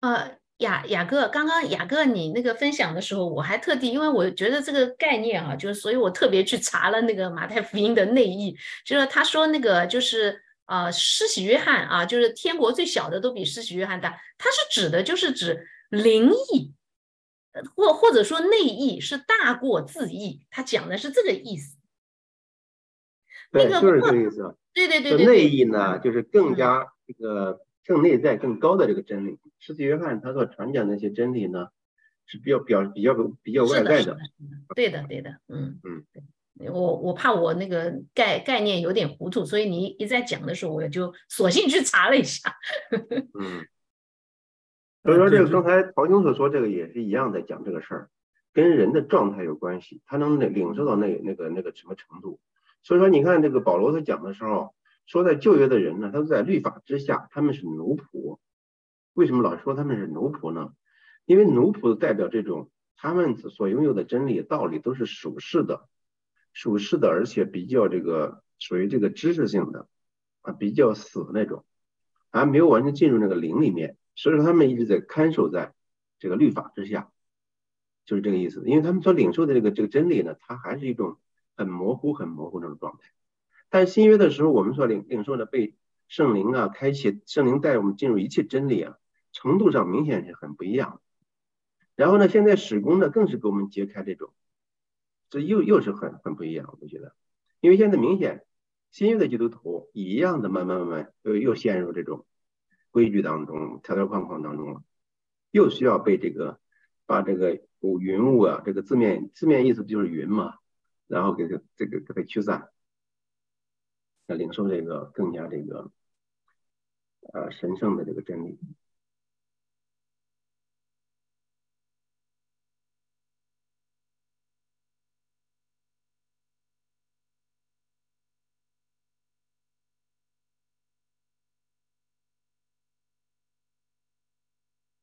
[0.00, 16.72] 呃，雅雅哥，刚刚雅哥你那个分享的时候，我还特地，因为我觉得这个概念啊，就是所以我特别去查了那个马太福音的内意，就是他说那个就是呃，施洗约翰啊，就是天国最小的都比施洗约翰大，他是指的就是指灵意，
[17.76, 21.76] 或或者说内意是大过自义，他讲的是这个意思。
[23.50, 24.56] 对，就是这个意思。
[24.72, 25.26] 对对对对。
[25.26, 29.38] 内意呢，就是更加这个更内在、更高的这个真理。
[29.58, 31.68] 世纪约翰他所传讲的那些真理呢，
[32.26, 34.16] 是比较表比较比较外在的。
[34.74, 36.04] 对的，对的，嗯嗯。
[36.72, 42.54] 我我怕我那个概概念有点糊涂，所以你一在讲的时候，我就索性去查了一下。
[43.38, 43.66] 嗯。
[45.02, 48.10] 所以说，这个刚才陶兄所说这个也是一样的，讲这个事儿，
[48.52, 52.38] 跟人的状态有关系，他能领领受到那那个那个什么程度。
[52.82, 54.74] 所以说，你看这个保罗他讲的时候，
[55.06, 58.38] 说在旧约的人呢，他在律法之下，他们是奴仆。
[59.14, 60.72] 为什么老说他们是奴仆呢？
[61.26, 65.88] 因为奴仆代表这种他们所拥有的真理道理都是属世的，
[66.52, 69.88] 属世的，而且比较这个属于这个知识性的
[70.42, 71.64] 啊，比较死的那种，
[72.30, 73.96] 还没有完全进入那个灵里面。
[74.14, 75.72] 所以说他们一直在看守在
[76.18, 77.10] 这个律法之下，
[78.04, 78.62] 就是这个意思。
[78.66, 81.18] 因为他们所领受的这个这个真理呢，它还是一种
[81.60, 83.10] 很模糊、很模糊那种状态。
[83.68, 85.76] 但新约的时候，我们所领领受的被
[86.08, 88.96] 圣灵啊开启，圣灵带我们进入一切真理啊，
[89.32, 91.02] 程度上明显是很不一样。
[91.96, 94.32] 然后呢，现在使工呢更是给我们揭开这种，
[95.28, 97.14] 这又又是很很不一样，我觉得。
[97.60, 98.46] 因为现在明显
[98.90, 102.24] 新约的基督徒一样的慢慢慢慢又又陷入这种。
[102.92, 104.82] 规矩当中，条条框框当中了，
[105.52, 106.58] 又需要被这个
[107.06, 107.60] 把这个
[108.00, 110.56] 云雾啊，这个字面字面意思就是云嘛，
[111.10, 112.70] 然后给它这个给它驱散，
[114.26, 115.90] 要领受这个更加这个
[117.32, 118.58] 呃神圣的这个真理。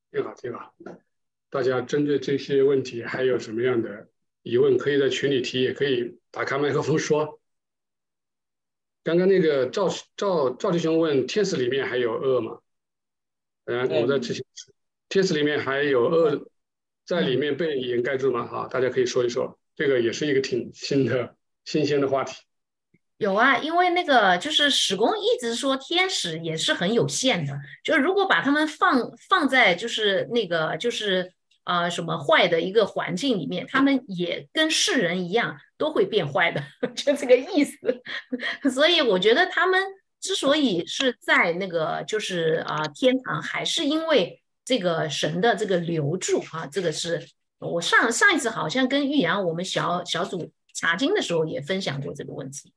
[0.10, 0.74] 挺好，挺好。
[1.50, 4.10] 大家针对这些问题还有什么样的
[4.50, 7.40] 疑问，可以在群里提，也可以打开麦克风说。
[9.04, 12.60] 刚刚那个赵赵赵弟兄问：天使里面还有恶吗？
[13.66, 14.44] 嗯，我在之前，
[15.10, 16.50] 天使里面还有恶
[17.06, 18.46] 在里面被掩盖住吗？
[18.46, 22.36] 哈，大家可以说一说，这个也是一个挺新的、新鲜的话题。
[23.18, 31.34] 有啊，因为那个就是史公一直说天使也是很有限的，就是如果把他们放放在就是那个就是
[31.68, 36.64] 啊什么坏的一个环境里面，他们也跟世人一样都会变坏的，
[36.96, 37.78] 就这个意思。
[38.72, 39.84] 所以我觉得他们
[40.22, 47.28] 之所以是在那个就是啊天堂，还是因为这个神的这个留住啊，这个是
[47.60, 52.72] 我上上一次好像跟玉阳我们小小组查经的时候也分享过这个问题。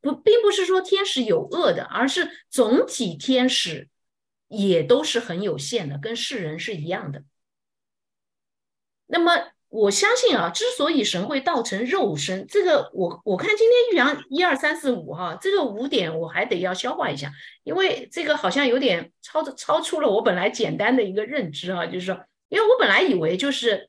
[0.00, 3.88] 不，并不是说天使有恶的，而是总体天使
[4.50, 7.24] 也都是很有限的，跟世人是一样的。
[9.06, 9.32] 那么
[9.70, 17.32] 我相信啊，之所以神会道成肉身，这个我我看今天玉阳一二三四五哈，这个五点我还得要消化一下，
[17.64, 23.88] 因为这个好像有点超超出了我本来简单的一个认知啊，就是说，因为我本来以为就是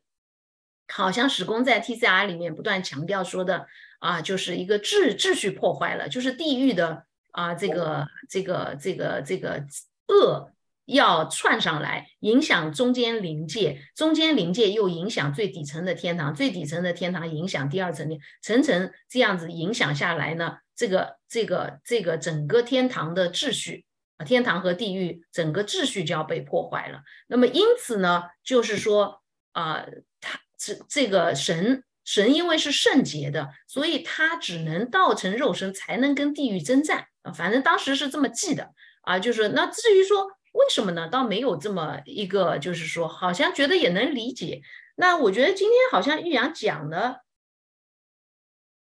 [0.88, 3.68] 好像史公在 T C R 里面不断强调说的。
[4.02, 9.64] 啊，就是一个秩秩序破坏了，就是地狱的啊，这个这个这个这个
[10.12, 10.52] 恶
[10.86, 23.86] 要窜上来，影响中间灵界，中间灵界又影响最底层的天堂，最底层的天堂影响第二层的，层层这样子影响下来呢，这个这个这个整个天堂的秩序
[24.18, 27.02] 啊，天堂和地狱整个秩序就要被破坏了。
[27.28, 29.22] 那么因此呢，就是说
[29.54, 29.86] 啊，
[30.20, 31.84] 他这这个神。
[32.04, 37.32] 神因为是圣洁的，所以他只能道成肉身，才能跟地狱征战啊。
[37.32, 39.20] 反正当时是这么记的啊。
[39.20, 44.62] 就是那至于说为什么呢，倒没有这么一个，就是说好像觉得也能理解。
[44.96, 47.24] 那我觉得今天好像玉阳讲的，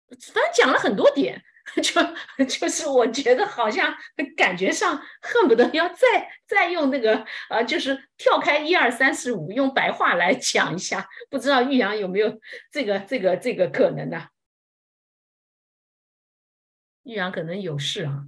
[0.09, 1.43] 反正讲了很多点。
[1.81, 3.91] 就就是我觉得好像
[4.37, 12.39] 感觉上恨不得要再再用那个啊，就是跳开一二三四五，用白话来讲一下，不知道玉阳有没有
[12.71, 14.27] 这个这个这个可能呢？
[17.01, 18.25] 玉阳可能有事啊。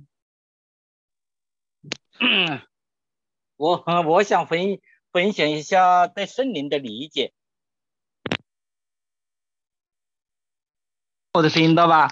[3.57, 4.79] 我我想分
[5.11, 7.33] 分享一下对圣灵的理解。
[11.33, 12.09] 我的声音到吧？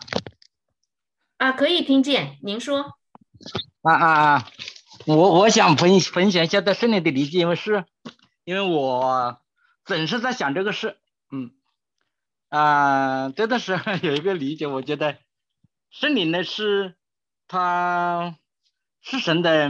[1.38, 2.98] 啊，可以听见您说。
[3.82, 4.52] 啊啊啊！
[5.06, 7.86] 我我想分分享一下对圣灵的理解，因为是，
[8.44, 9.39] 因为我
[9.84, 10.98] 总是在想这个事，
[11.32, 11.52] 嗯，
[12.50, 15.20] 啊，真的是 有一个理解，我觉得
[15.89, 16.96] 圣灵呢是，
[17.48, 18.38] 他
[19.08, 19.70] 是神的，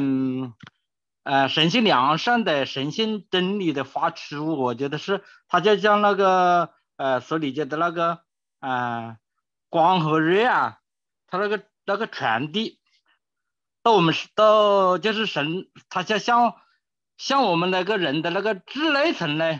[1.23, 8.21] 呃，神性良善的神性真理的发出，我觉得是，他就像那个呃所理解的那个
[8.59, 9.17] 啊
[9.69, 10.79] 光和热啊。
[11.27, 12.79] 他那个那个传递
[13.83, 16.55] 到我们到就是神，他就像
[17.17, 19.59] 向我们那个人的那个智内层呢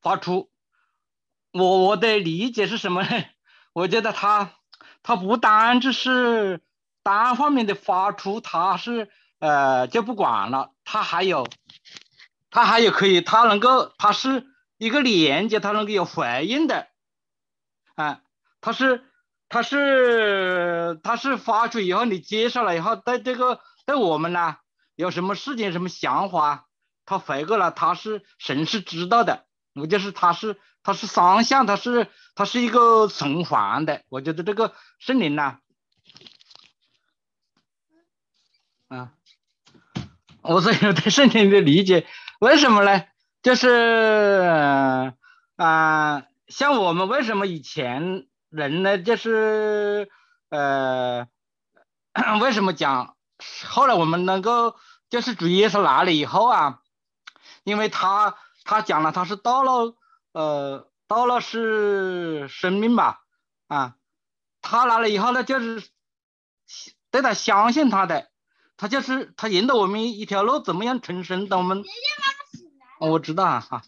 [0.00, 0.52] 发出。
[1.50, 3.08] 我我的理解是什么呢？
[3.74, 4.52] 我觉得他
[5.02, 6.60] 他不单只是
[7.06, 11.46] 单方面的发出，他是呃就不管了，他还有
[12.50, 14.44] 他还有可以，他能够他是
[14.76, 16.88] 一个连接，他能够有回应的，
[17.94, 18.22] 啊，
[18.60, 19.04] 他是
[19.48, 24.56] 他是他是发出以后，你接下来以后对这个对我们呢
[24.96, 26.66] 有什么事情什么想法，
[27.04, 29.44] 他回过来他是神是知道的，
[29.76, 30.58] 我就是他是。
[30.86, 34.02] 它是双向，它是它是一个循环的。
[34.08, 35.58] 我觉得这个圣灵呢，
[38.88, 39.12] 啊，
[40.42, 42.06] 我是有对圣经的理解，
[42.40, 43.04] 为什么呢？
[43.42, 45.24] 就是
[45.56, 50.10] 啊，像我们为什么以前人呢，就是
[50.50, 51.28] 呃，
[52.40, 53.16] 为什么讲
[53.66, 54.76] 后来我们能够
[55.10, 56.80] 就是主耶稣来了以后啊，
[57.64, 59.96] 因为他他讲了他是到了。
[60.32, 63.22] 呃，到了是生命吧，
[63.68, 63.96] 啊，
[64.60, 65.88] 他来了以后呢，就是
[67.10, 68.28] 对他相信他的，
[68.76, 71.84] 他就是他引导我们一条路，怎么样成神的我们，
[73.00, 73.82] 我知道啊，哈，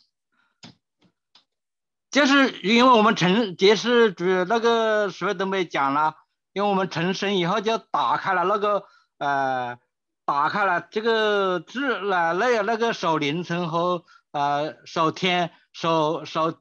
[2.11, 6.17] 就是因为我们成，就是主那个谁都没讲了，
[6.53, 8.85] 因为我们成神以后就打开了那个
[9.19, 9.79] 呃，
[10.25, 15.53] 打开了这个智那那那个守灵层和呃守天。
[15.71, 16.59] 守守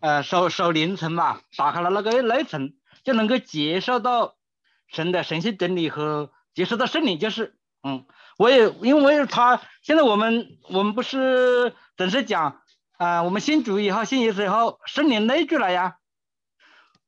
[0.00, 4.36] 呃守守凌晨嘛，打开了那个内层，就能够接受到
[4.88, 8.04] 神的神性真理和接受到圣灵，就是嗯，
[8.38, 12.60] 我也因为他现在我们我们不是总是讲
[12.96, 15.96] 啊，我们信主以后信耶稣以后，圣灵内住了呀，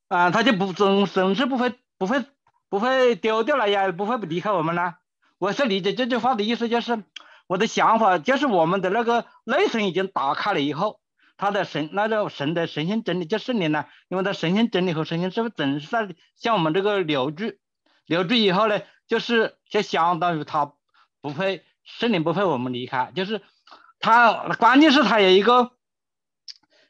[0.09, 2.25] 啊，他就不总总是不会不会
[2.69, 4.97] 不会丢掉了呀，不会不离开我们了。
[5.39, 7.03] 我是理解这句话的意思，就是
[7.47, 11.01] 我的想法就是我们的那个内层已经打开了以后。
[11.37, 17.55] 他的神，那个神的神性真理就是灵呢，因为他神性真理和神性是不是总是在向我们这个流住，
[18.05, 20.73] 流住以后呢，就是就相当于他
[21.21, 23.43] 不会圣灵不会我们离开，就是
[23.99, 25.73] 他关键是他有一个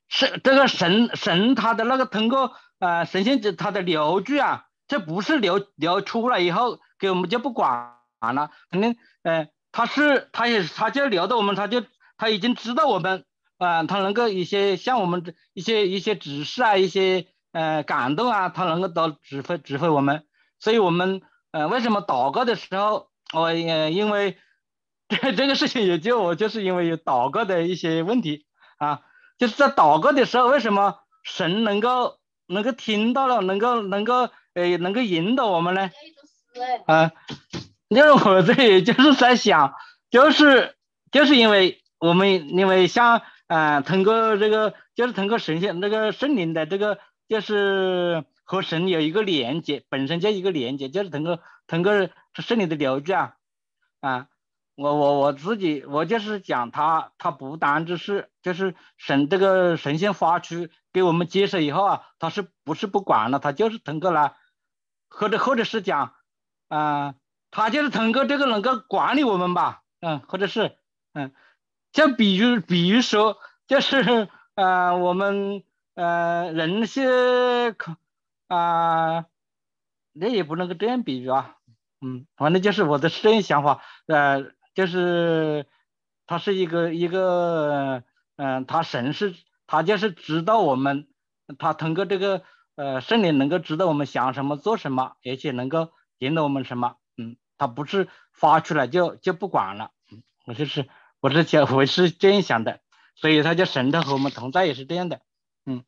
[0.09, 11.83] 是这个神神他的那个通过呃神性他的流注啊，这不是流流出来以后给我们就不管了，肯定呃他是他也他就留到我们，他就
[12.19, 13.25] 他已经知道我们。
[13.59, 20.25] 啊，他能够一些像我们这一些一些指示啊，一些呃感动啊，他能够都指挥指挥我们，
[20.59, 21.21] 所以我们
[21.53, 24.37] 呃为什么祷告的时候，我也因为
[25.09, 28.47] 这这个事情也就我就是因为有祷告的一些问题
[28.79, 29.01] 啊，
[29.39, 35.91] 就是在祷告的时候，为什么神能够能够听到了，能够能够呃能够引导我们呢？
[36.87, 37.13] 啊，
[37.89, 39.75] 因为我这也就是在想，
[40.11, 40.77] 就是
[41.11, 43.23] 就是因为我们因为像。
[43.51, 51.93] 啊，通过这个就是通过神仙那个圣灵的这个，就是和神有一个连接，本身就一个连接，就是通过通过
[52.35, 53.37] 圣灵的流注啊，
[54.01, 54.27] 啊，
[54.75, 63.39] 我我我自己我就是讲他他不单只是就是神这个神仙发出给我们接受以后啊，他是不是不管了？
[63.39, 64.35] 他就是通过了，
[65.09, 66.15] 或者或者是讲
[66.67, 67.15] 啊，
[67.53, 70.77] 他就是通过这个能够管理我们吧，嗯，或者是
[71.13, 71.31] 嗯。
[71.93, 75.63] 就比如，比如说，就是呃，我们
[75.95, 77.97] 呃人是可
[78.51, 79.27] 啊，
[80.13, 81.57] 那也不能够这样比喻啊，
[82.01, 85.67] 嗯，反正就是我的这样想法，呃，就是
[86.27, 88.03] 他是一个一个，
[88.37, 89.35] 嗯，他神是，
[89.67, 91.09] 他就是知道我们，
[91.59, 92.43] 他通过这个
[92.75, 99.93] 呃圣灵能够知道我们想什么做什么，而且能够引导我们什么，嗯，他不是发出来就就不管了，
[100.47, 100.89] 我就是。
[101.23, 102.81] 我是想，我是这样想的，
[103.15, 105.21] 所以他叫神的和我们同在也是这样的，
[105.67, 105.85] 嗯，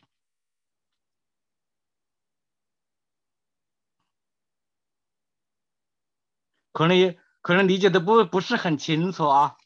[6.72, 9.56] 可能也可能理解的不不是很清楚啊，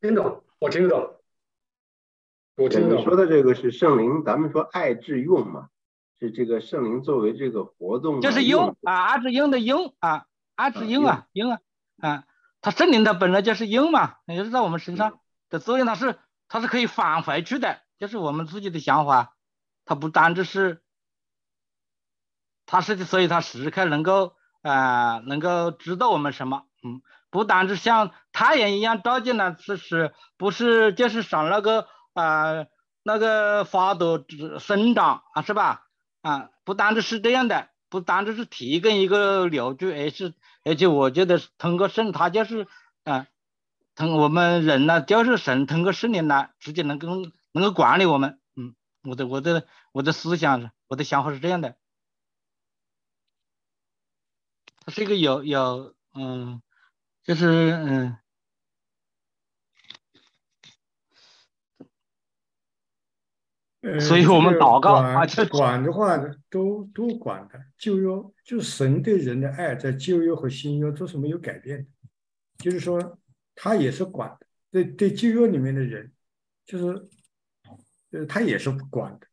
[0.00, 1.16] 听懂，我听懂，
[2.56, 2.98] 我听懂。
[2.98, 5.68] 你说的这个是圣灵，咱们说爱智用嘛，
[6.18, 11.60] 是这个圣灵作为这个活动，就是用啊，爱智用的用啊，爱智用啊，用啊，
[11.98, 12.24] 啊。
[12.62, 15.18] 它圣灵它本来就是用嘛，也就是在我们身上
[15.48, 19.34] 的作用，它是它是可以返回去的，就是我们自己的想法，
[19.86, 20.82] 它不单只是，
[22.66, 32.66] 它是所以它时刻能够啊能够知道我们什么，嗯，不单是像太阳一样照进来，是是不是就是上那个啊
[33.02, 34.24] 那个花朵
[34.58, 35.86] 生长啊是吧？
[36.22, 37.68] 啊，不单只是这样的。
[37.88, 40.32] 不单只是提供一个流注，而是
[40.64, 42.68] 而且我觉得通过圣，他就是
[43.02, 43.26] 啊，
[43.96, 47.08] 通我们人呢，就是神通过圣灵呢，直接能够
[47.50, 48.38] 能够管理我们。
[48.54, 51.74] 嗯，我的我的我的思想，我的想法是这样的。
[54.80, 56.60] 它是一个有有嗯，
[57.22, 58.16] 就是嗯。
[63.98, 66.14] 所以我们祷告啊，管的话
[66.50, 68.08] 都都管的，旧约
[68.44, 71.86] 就是神对人的爱，在旧约和新约都是没有改变的，
[72.58, 73.18] 就是说
[73.54, 76.12] 他也是管的，对对旧约里面的人，
[76.66, 77.08] 就是
[78.10, 79.26] 呃他也是管的，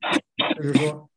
[0.55, 1.09] 就是说，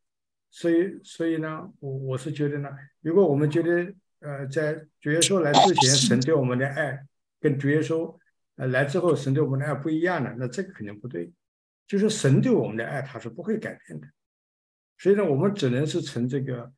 [0.51, 2.69] 所以所以呢，我我是觉得呢，
[3.01, 6.99] 如果我们觉得呃在主耶稣来之前，神对我们的爱
[7.41, 8.17] 跟主耶稣
[8.57, 11.33] 呃来之后，神对我们的爱不一样了，那这个肯定不对。
[11.87, 14.07] 就是神对我们的爱，他是不会改变的，
[14.97, 16.73] 所以呢，我们只能是从这个，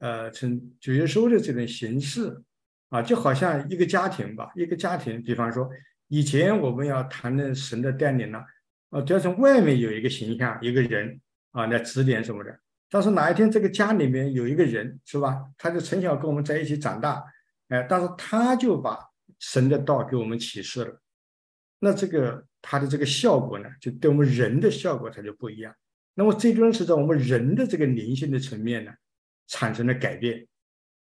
[0.00, 2.42] 呃，从主耶稣的这种形式，
[2.90, 5.70] 啊，就好像一个家庭吧，一个家庭，比方说，
[6.08, 8.44] 以前我们要谈论神的带领呢，
[8.90, 11.18] 啊，都要从外面有一个形象，一个人
[11.52, 12.60] 啊来指点什么的。
[12.90, 15.46] 但是哪一天这个家里面有一个人，是吧？
[15.56, 17.24] 他就从小跟我们在一起长大，
[17.68, 18.98] 哎，但是他就把
[19.38, 21.00] 神的道给我们启示了，
[21.78, 22.44] 那这个。
[22.62, 25.74] 他的这个效果呢，就对我们人的效果它就不一样。
[26.12, 28.92] 那么最终是在我们人的这个灵性的层面呢，
[29.46, 30.46] 产生了改变，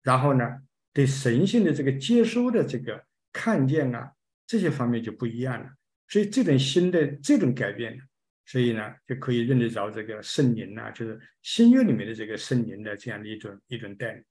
[0.02, 0.44] 然后呢，
[0.92, 4.12] 对神性的这个接收的这个看见啊，
[4.46, 5.66] 这些方面就不一样了。
[6.08, 8.02] 所以这种新的这种改变呢，
[8.46, 14.24] 所以呢，就可以认得着这个圣灵啊，就是新约里面的这个圣灵的这样的一种一种带领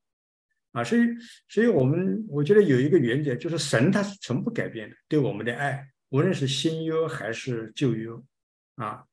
[0.71, 0.83] 啊。
[0.83, 1.01] 所以，
[1.49, 5.85] 所以我们我觉得有一个原则，就是神他是从不改变的，对我们的爱。
[6.09, 8.09] 无论是新约还是旧约，
[8.75, 9.03] 啊，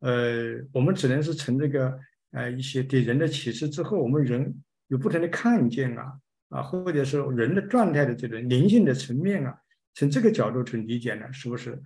[0.00, 1.98] 呃，我们只能是从这个
[2.32, 4.54] 呃一些给人的启示之后，我们人
[4.88, 6.12] 有不同的看见啊，
[6.50, 9.56] 啊，或者是人的状态的这种灵性的层面啊，
[9.94, 11.80] 从这个角度去理解呢，是不是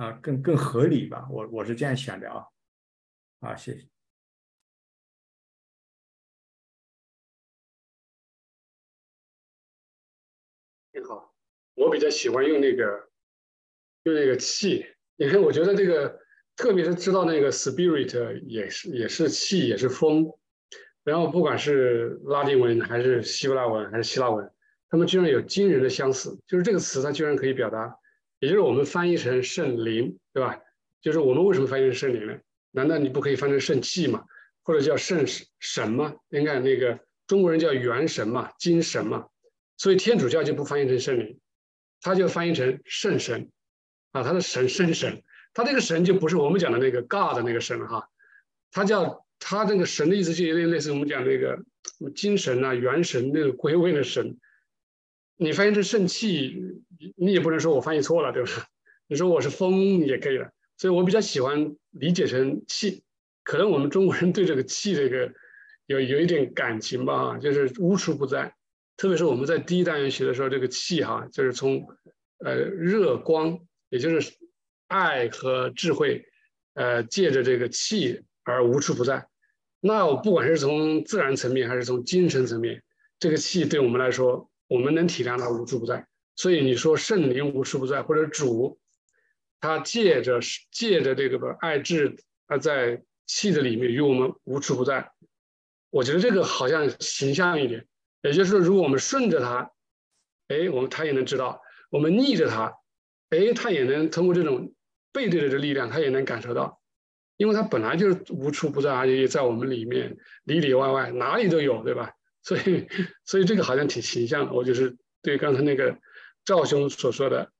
[0.00, 1.28] 啊更更合理吧？
[1.30, 2.46] 我我是这样想的啊，
[3.40, 3.86] 啊，谢谢。
[10.94, 11.34] 你好，
[11.74, 13.10] 我比较喜欢用那个。
[14.04, 14.86] 用那个气，
[15.16, 16.18] 你看，我觉得这个，
[16.56, 20.26] 特别是知道那个 spirit 也是也是气，也是风。
[21.04, 24.50] 然后不管是拉丁文还是希伯来文还是希腊文，
[24.88, 26.34] 他们居然有惊人的相似。
[26.46, 27.94] 就是这个词，它居然可以表达，
[28.40, 30.58] 也就是我们翻译成圣灵，对吧？
[31.00, 32.36] 就是我们为什么翻译成圣灵呢？
[32.72, 34.24] 难道你不可以翻成圣气吗？
[34.62, 35.24] 或者叫圣
[35.58, 36.14] 神吗？
[36.28, 39.26] 你看那个中国人叫元神嘛，精神嘛。
[39.76, 41.38] 所以天主教就不翻译成圣灵，
[42.00, 43.50] 他就翻译成圣神。
[44.12, 45.22] 啊，他的神圣神，
[45.54, 48.08] 他这个神就不是我们讲的那个 God 那个神哈，
[48.72, 51.56] 他叫他这个神的意思就有点类似我们讲那个
[52.16, 54.36] 精神啊、元神那个归 位的神。
[55.40, 56.54] 你翻译成肾气，
[57.16, 58.50] 你也不能说我翻译错了，对吧？
[59.08, 60.50] 你说我是风也可以了。
[60.76, 63.02] 所以我比较喜欢理解成气，
[63.42, 65.32] 可能我们中国人对这个气这个
[65.86, 68.54] 有有一点感情吧，就是无处不在。
[68.96, 71.86] 特别是我们在第一单元学的时候，这个气哈，就是从
[72.44, 73.58] 呃热光。
[73.92, 74.34] 也就是
[74.86, 76.24] 爱和智慧，
[76.74, 79.26] 呃，借着这个气而无处不在。
[79.80, 82.84] 那我不管是从自然层面还是从精神层面，
[83.18, 86.06] 这个气对我们来说，我们能体谅它无处不在。
[86.36, 88.78] 所以你说圣灵无处不在，或者主，
[89.60, 90.38] 他借着
[90.70, 92.16] 借着这个爱智，
[92.46, 95.10] 他在气的里面与我们无处不在。
[95.90, 97.84] 我觉得这个好像形象一点。
[98.22, 99.72] 也就是说，如果我们顺着他，
[100.48, 101.60] 哎，我们他也能知道；
[101.90, 102.72] 我们逆着他。
[103.30, 104.72] 哎，他也能通过这种
[105.12, 106.80] 背对着的力量，他也能感受到，
[107.36, 112.12] 因为他本来就是无处不在，而且在我们里面里里外外哪里都有，对吧？
[112.42, 112.88] 所以，
[113.24, 114.52] 所以这个好像挺形象的。
[114.52, 115.98] 我就是对刚才那个
[116.44, 117.50] 赵兄所说的，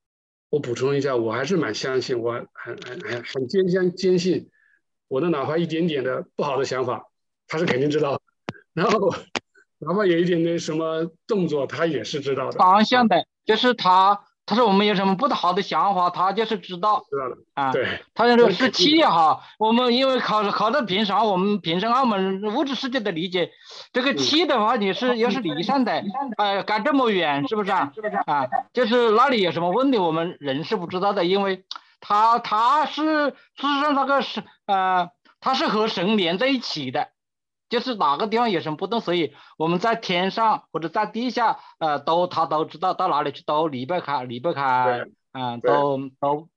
[0.49, 4.51] 我补充一下，我还是蛮相信，我很很很很坚坚坚信，
[5.09, 7.11] 我的哪怕一点点的不好的想法，
[7.47, 8.20] 他是肯定知道，
[8.72, 9.14] 然后
[9.78, 12.59] 哪怕有一点点什么动作，他也是知道的。
[12.59, 14.24] 方向的，就是他。
[14.51, 17.71] 他说我们有什么不好的想法，他就是知道，知道了啊。
[17.71, 17.87] 对，
[18.17, 19.41] 他说是气哈。
[19.61, 23.53] 我们因为考考的平常，我们平时澳门物质世界的理解，
[23.93, 26.03] 这个气的话，你是要是离散的，
[26.37, 27.93] 呃，赶这么远，是不是啊？
[27.95, 28.49] 是不是啊？
[28.73, 31.65] 就是那里有什么问题，我们人是不知道的，因为
[32.01, 37.07] 他他是事实上那个是呃，他是和神连在一起的。
[37.71, 46.49] 就是哪个地方有什么不动，所以我们在天上或者在地下，呃，都他都知道到哪里去，都离不开，离不开，嗯，都都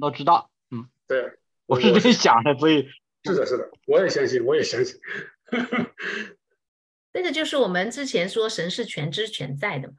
[0.00, 1.32] 都知道，嗯，对，
[1.66, 2.88] 我是这样想的，所以。
[3.24, 4.98] 是的，是的，我也相信，我也相信。
[7.12, 9.94] 这个就是我们之前说神是全知全在的嘛，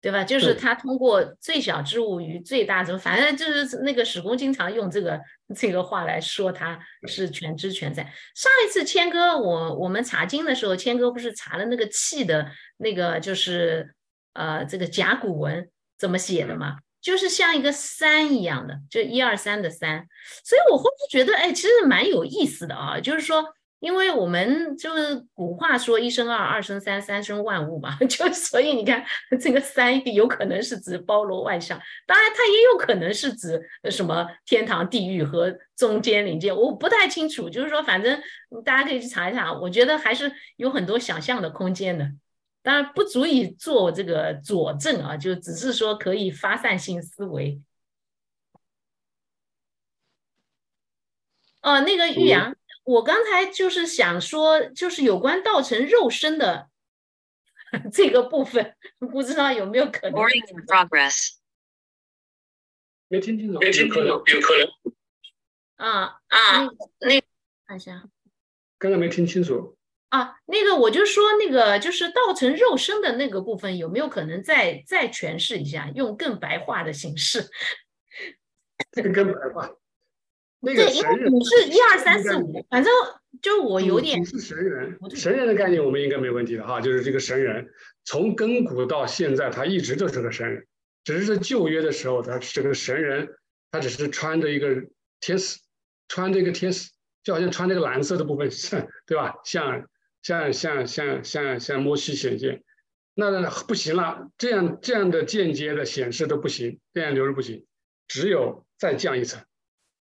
[0.00, 0.22] 对吧？
[0.22, 5.20] 就是他通过最小之物与最大之物，反正就是那个史公经常用这个
[5.56, 6.78] 这个话来说他
[7.08, 8.04] 是全知全在。
[8.34, 13.92] 上一次谦哥我我们查经的时候，谦哥不是查了那个气的那个就是
[14.34, 15.68] 呃这个甲骨文
[15.98, 16.76] 怎么写的嘛？
[17.00, 20.06] 就是像一个三一样的，就一二三的三。
[20.44, 23.44] 所以我会觉得哎，其实蛮有意思的啊，就是说。
[23.80, 29.04] 因为我们就是古话说一生二，二生三，三生万物嘛， 就所以你看
[29.40, 37.48] 这个三 有可能是指包罗万象，当然它也有可能是指什么天堂、地狱和中间临界，我不太清楚。
[37.48, 38.20] 就是说，反正
[38.64, 42.10] 大家可以去查一查，我觉得还是有很多想象的空间的，
[42.62, 47.60] 当然不足以做这个佐证啊，就只是说可以发散性思维。
[51.62, 52.57] 哦，那个玉阳。
[52.88, 56.70] 我刚才就是想说，就是有关道成肉身的
[57.92, 58.74] 这个部分，
[59.12, 60.14] 不知道有没有可能。
[60.66, 61.34] Progress。
[63.08, 64.96] 没听清楚，没听清楚，有可能。
[65.76, 66.64] 啊啊，
[67.00, 67.22] 那
[67.66, 68.02] 看一下。
[68.78, 69.76] 刚才没听清楚。
[70.08, 77.50] 啊，那个我就说那个就是道成肉身的那个部分，有没有可能再再诠释一下，用更白话的形式？
[79.12, 79.74] 更白话。
[80.60, 82.92] 对，因为你是一二三四五，反正
[83.40, 84.24] 就我有点。
[84.24, 87.68] 是神人，神人的概念我们应该没问题的哈，就是这个神人，
[88.04, 90.66] 从亘古到现在，他一直都是个神人，
[91.04, 93.28] 只是在旧约的时候，他这个神人，
[93.70, 94.82] 他只是穿着一个
[95.20, 95.60] 天使，
[96.08, 96.90] 穿着一个天使，
[97.22, 99.36] 就好像穿这个蓝色的部分， 像对吧？
[99.44, 99.88] 像
[100.22, 102.64] 像像像像像摩西显现，
[103.14, 107.64] 那不行了，这样这样的间接的显示都不行，这样流入不行，
[108.08, 109.40] 只有再降一层。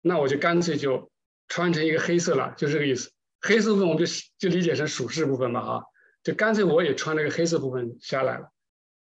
[0.07, 1.11] 那我就干脆就
[1.47, 3.11] 穿成一个黑色了，就这个意思。
[3.41, 4.05] 黑色部分我就
[4.39, 5.83] 就理解成属世部分吧，哈，
[6.23, 8.49] 就干脆我也穿了个黑色部分下来了。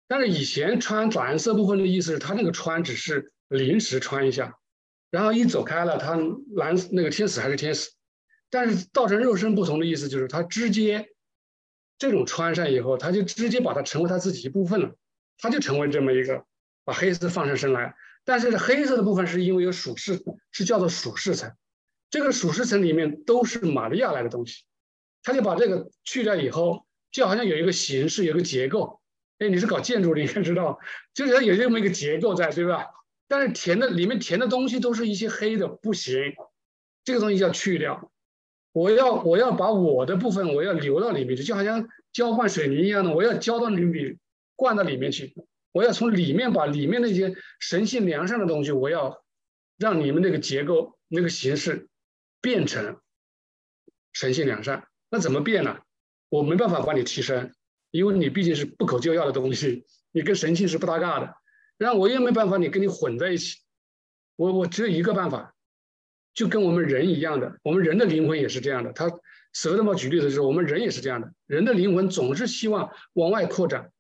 [0.09, 4.59] 但是以前穿蓝色部分的意思是，他那个穿只是临时穿一下，
[5.11, 6.17] 然后一走开了，他
[6.55, 7.91] 蓝那个天使还是天使。
[8.51, 11.09] 但是道成肉身不同的意思就是，他直接
[11.99, 14.95] 这种穿上以后，他就直接把它成为他自己一部分了，
[15.39, 16.45] 他就成为这么一个
[16.85, 17.97] 把黑色放上身来。
[18.27, 20.23] 但是黑色的部分是因为有属世，
[20.53, 21.51] 是叫做属世层，
[22.11, 24.65] 这个属世层里面都是玛利亚来的东西，
[25.23, 29.01] 他就把这个去掉以后，就好像有一个形式，有个结构。
[29.39, 30.79] 哎，你是搞建筑的，应该知道，
[31.15, 32.87] 就是它有这么一个结构在，对吧？
[33.29, 36.35] 但是填的里面填的东西都是一些黑的，不行，
[37.05, 38.11] 这个东西要去掉。
[38.73, 44.19] 我要我要把我的部分我要留到里面去，就好像浇灌水泥一样的，我要浇到里面，
[44.55, 45.35] 灌到里面去。
[45.77, 49.23] 我要从里面把里面那些神性良善的东西，我要
[49.77, 51.87] 让你们那个结构、那个形式
[52.41, 52.99] 变成
[54.15, 54.89] 神性良善。
[55.11, 55.77] 那怎么变呢？
[56.31, 57.53] 我没办法把你提升，
[57.91, 61.35] 因为你毕竟是不可救药的东西，你跟神性是不搭嘎的。
[61.77, 63.59] 然后我也没办法你跟你混在一起。
[64.37, 65.55] 我我只有一个办法，
[66.33, 68.95] 就跟我们人一样的，我们人的灵魂也是这样的。
[68.95, 69.11] 他
[69.53, 73.93] 舍利弗举例子就是，我们人也是这样的，人的灵魂总是希望往外扩展。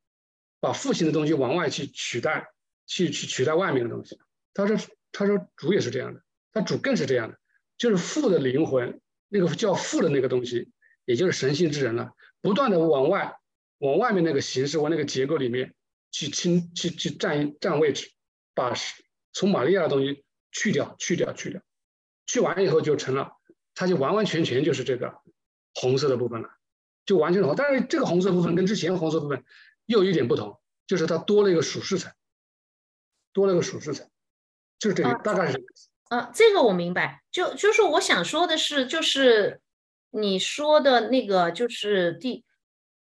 [0.60, 2.48] 把父亲的东西往外去取代，
[2.86, 4.18] 去去取代外面的东西。
[4.54, 4.76] 他说
[5.12, 7.38] ：“他说主也是这样的，他主更是这样的，
[7.76, 10.70] 就是父的灵魂，那个叫父的那个东西，
[11.04, 13.36] 也就是神性之人了，不断的往外，
[13.78, 15.74] 往外面那个形式，往那个结构里面
[16.10, 18.10] 去侵，去去占占位置，
[18.54, 18.72] 把
[19.32, 21.60] 从玛利亚的东西去掉，去掉，去掉，
[22.26, 23.32] 去完以后就成了，
[23.74, 25.14] 他就完完全全就是这个
[25.74, 26.48] 红色的部分了，
[27.04, 27.54] 就完全红。
[27.54, 29.44] 但是这个红色部分跟之前红色部分。
[29.86, 32.12] 又有一点不同，就是它多了一个属世层，
[33.32, 34.08] 多了个属世层，
[34.78, 35.64] 就是这个，大概是。
[36.08, 37.22] 啊，这个我明白。
[37.32, 39.60] 就就是我想说的是，就是
[40.10, 42.44] 你说的那个，就是第，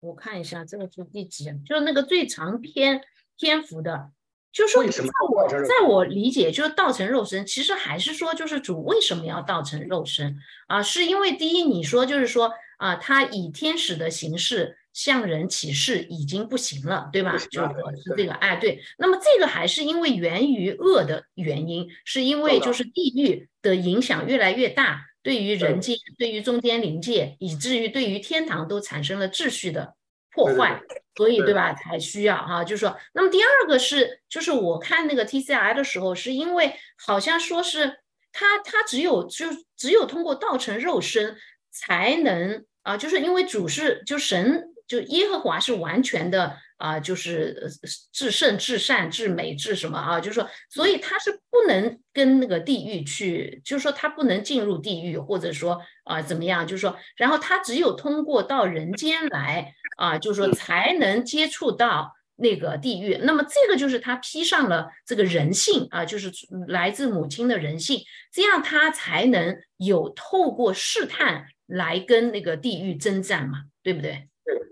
[0.00, 3.02] 我看一下这个是第几，就是那个最长篇
[3.38, 4.10] 篇幅的，
[4.52, 10.82] 就是在我在我理解，就是道成肉身，其实还是说，就是主为什么要道成肉身啊？
[10.82, 14.78] 是因为第一，你说就是说啊，他以天使的形式。
[15.00, 17.32] 向人启示已经不行了，对吧？
[17.32, 17.68] 就是
[18.14, 18.82] 这个，哎，对。
[18.98, 29.94] 那么这个还是因为源于恶的原因，是因为就是地狱的影响越来越大，对于人间、对于中间灵界，以至于对于天堂都产生了秩序的
[30.34, 30.78] 破坏，
[31.16, 31.72] 所以对吧？
[31.72, 38.00] 才需要哈，就是说，那么第二个是，就是我看那个 T C I 的时候，是因为好像说是
[38.32, 39.46] 他他只有就
[39.78, 41.38] 只有通过道成肉身
[41.70, 44.69] 才能啊，就是因为主是就神。
[44.90, 47.70] 就耶和华是完全的啊，就是
[48.12, 50.18] 至圣、至善、至美、至什么啊？
[50.18, 56.66] 就是说，所以他是不能跟那个地狱去，就是说他不能进入地狱，或者说啊怎么样？
[56.66, 63.16] 就是说，然后他只有通过到人间来啊，就是说才能接触到那个地狱。
[63.22, 66.32] 那么这个就是他披上了这个人性啊，就是
[66.66, 68.00] 来自母亲的人性，
[68.32, 74.26] 这样他才能有透过试探来跟那个地狱征战嘛，对不对？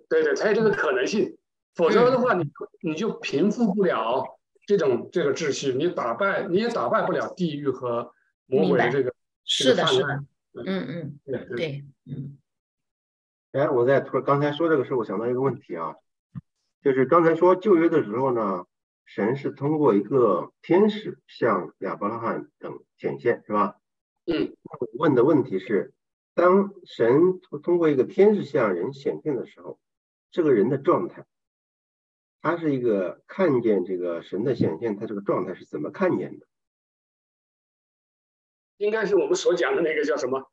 [0.09, 1.37] 对对对，才有这个可能性。
[1.74, 2.51] 否则的话，你
[2.81, 8.12] 你就平复不了这种这个秩序，你打败你也打败不了地狱和
[8.47, 9.14] 魔鬼的这个
[9.45, 10.24] 是的，是的，
[10.66, 12.37] 嗯嗯，对对，嗯。
[13.53, 15.95] 哎，我在突刚才说这个时候，我想到一个问题啊，
[16.83, 18.66] 就是刚才说旧约的时候呢，
[19.07, 23.76] 神是通过一个天使向亚伯拉罕等显现，是吧？
[24.26, 24.53] 嗯。
[24.99, 25.93] 问的问题是，
[26.39, 29.80] 当神通过一个天使向人显现的时候，
[30.30, 31.26] 这个人的状态。
[32.41, 36.47] 他是一个看见这个神的显现，他这个状态是怎么看见的？
[38.76, 40.49] 应该是我们所讲的那个叫什么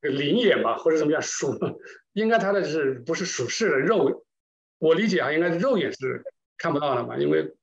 [0.00, 1.56] 灵眼吧，或者怎么样属？
[2.12, 4.26] 应该他的是不是属世的肉？
[4.78, 6.24] 我理解啊，应该是肉眼是
[6.58, 7.54] 看不到的嘛，因为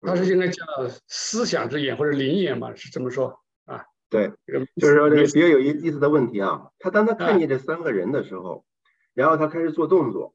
[0.00, 0.64] 他是应该叫
[1.06, 3.39] 思想之眼或者灵眼嘛，是这么说？
[4.10, 4.32] 对，
[4.76, 6.70] 就是说这个比较有意思的问题啊。
[6.78, 8.66] 他当他看见这三个人的时候，
[9.14, 10.34] 然后他开始做动作。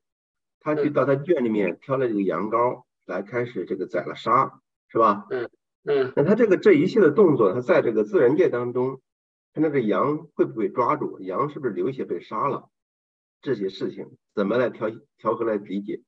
[0.62, 5.28] 他去到他圈里面挑了这个羊羔来开始这个宰了杀，是吧？
[5.30, 5.48] 嗯
[5.84, 6.12] 嗯。
[6.16, 9.00] 那他这个这一系列动作，他在这个自然界当中，
[9.54, 11.20] 他那个羊会不会抓住？
[11.20, 12.70] 羊是不是流血被杀了？
[13.42, 16.02] 这些事情怎么来调调和来理解？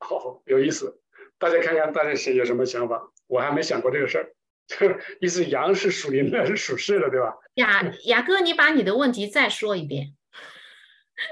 [0.00, 1.00] 好，有意思，
[1.38, 3.12] 大家看看大家是有什么想法？
[3.28, 4.33] 我还没想过这个事儿。
[5.20, 7.34] 意思羊是属灵的，是属世的，对吧？
[7.54, 10.14] 雅雅哥，你把你的问题再说一遍。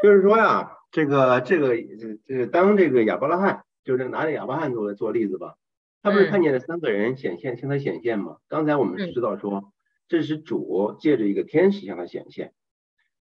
[0.02, 0.78] 就是说呀。
[0.92, 5.54] 这个这个这这当这个亚伯拉罕，就是拿着亚伯拉罕做做例子吧，
[6.02, 8.36] 他不是看见了三个人显现向他显现吗？
[8.46, 9.72] 刚才我们知道说，
[10.06, 12.52] 这是主借着一个天使向他显现。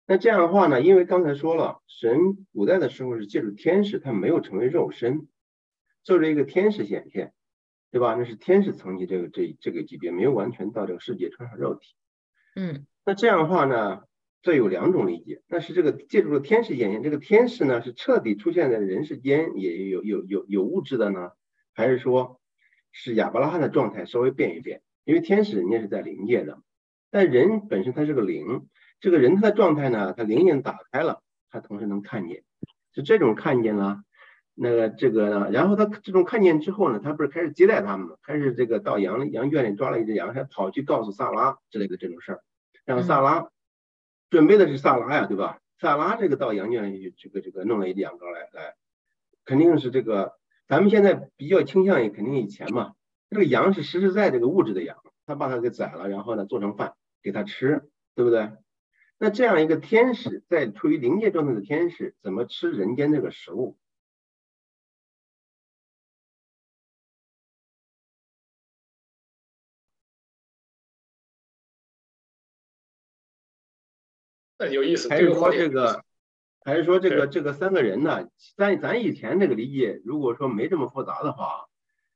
[0.04, 5.28] 那这样的话呢，因为刚才说了，神古代的时候是借助天使，他没有成为肉身，
[6.02, 7.32] 做着一个天使显现，
[7.91, 8.14] 对吧？
[8.14, 11.95] 那是天使层级这个这这个级别，没有完全到这个世界穿上肉体。
[12.57, 14.03] 嗯，那这样的话呢？
[14.43, 21.32] 这有两种理解，那是这个借助了天使眼睛，这个天使呢是彻底出现在人世间，也有有有有物质的呢，
[21.74, 22.41] 还是说
[22.91, 24.80] 是亚伯拉罕的状态稍微变一变？
[25.05, 26.62] 因为天使人家是在灵界的，
[27.11, 28.66] 但人本身他是个灵，
[28.99, 32.43] 这个人他的状态呢，他灵眼打开了，他同时能看见，
[32.95, 34.01] 是这种看见了，
[34.62, 42.42] 那个这个呢，然后他这种看见之后呢，他不是开始接待他们，开始这个到羊羊圈里抓了一只羊，还跑去告诉萨拉之类的这种事儿，
[42.84, 43.48] 让萨拉。
[44.28, 45.61] 准备的是萨拉呀，对吧？
[45.78, 48.74] 萨拉这个到羊圈里去，这个这个弄了一两个来来，
[49.46, 50.34] 肯定是这个。
[50.68, 52.92] 咱们现在比较倾向于肯定以前嘛，
[53.30, 56.92] 这个羊是实实在这个物质的羊，他把它给宰了，然后呢做成饭
[57.22, 58.50] 给他吃，对不对？
[59.18, 63.78] 那这样一个天使，在处于灵界状态的天使，怎么吃人间这个食物？
[74.68, 76.02] 有意思，还是说这个，
[76.64, 78.28] 还是说这个这个三个人呢？
[78.56, 81.66] 咱咱以前这个理解，如果说没这么复杂的话，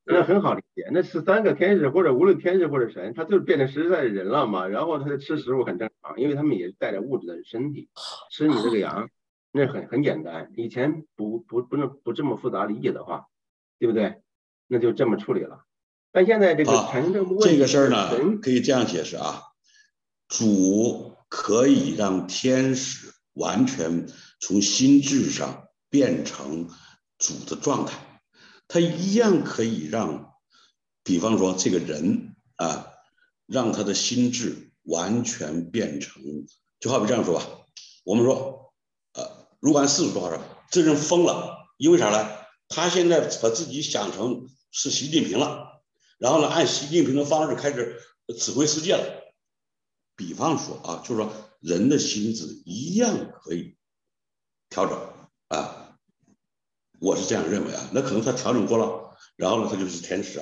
[0.04, 0.88] 那很好理解。
[0.92, 4.66] 那是三个天使，或者无论天使或者神，他就变成实在的人了嘛。
[4.66, 7.88] 然后他吃食物很正常，因为他们也是带着物质的身体
[8.30, 9.08] 吃你这个羊，
[9.50, 10.52] 那很很简单。
[10.56, 13.28] 以前不不不能不这么复杂理解的话，
[13.78, 14.16] 对不对？
[14.66, 15.64] 那就这么处理了。
[16.12, 19.40] 但现在这个产生这个问题，这个事儿呢，可以这样解释啊，
[20.28, 21.13] 主。
[21.36, 24.06] 可以让天使完全
[24.38, 26.70] 从心智上变成
[27.18, 28.22] 主的状态，
[28.68, 30.32] 他一样可以让，
[31.02, 32.86] 比方说这个人啊，
[33.46, 36.22] 让他的心智完全变成，
[36.78, 37.44] 就好比这样说吧，
[38.04, 38.72] 我们说，
[39.14, 42.30] 呃，如果按世俗说话说，这人疯了，因为啥呢？
[42.68, 45.82] 他现在把自己想成是习近平了，
[46.18, 48.00] 然后呢，按习近平的方式开始
[48.38, 49.23] 指挥世界了。
[50.16, 53.76] 比方说啊，就是说人的心智一样可以
[54.68, 54.98] 调整
[55.48, 55.96] 啊，
[57.00, 57.88] 我是这样认为啊。
[57.92, 60.40] 那可能他调整过了，然后呢，他就是天使，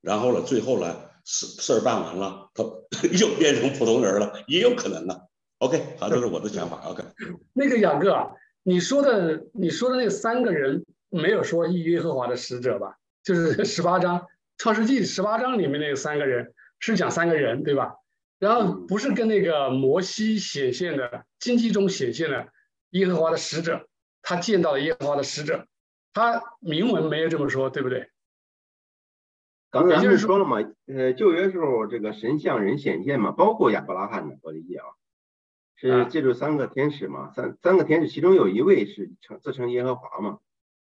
[0.00, 2.64] 然后呢，最后呢，事事儿办完了，他
[3.18, 5.14] 又变成普通人了，也有可能呢。
[5.58, 6.80] OK，好，这是我的想法。
[6.86, 7.02] OK，
[7.52, 8.30] 那个雅各，
[8.62, 12.96] 你说的你说的那三个人没有说耶和华的使者吧？
[13.24, 17.96] 就是十八章创世纪十八章里面那三个人是讲三个人对吧？
[18.38, 22.52] 然后不是跟那个摩西显现的经济中显现的
[22.90, 23.88] 耶和华的使者，
[24.22, 25.66] 他见到了耶和华的使者，
[26.12, 28.10] 他铭文没有这么说，对不对？
[29.70, 34.86] 刚才就是说了嘛，呃，旧约时候这个神像人显现嘛，包括亚伯拉罕的，我理解啊，
[35.76, 40.38] 是借助三个天使嘛，三三个天使，其中有一位是称自称耶和华嘛。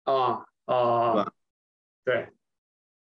[0.04, 1.32] 啊，啊？
[2.04, 2.35] 对。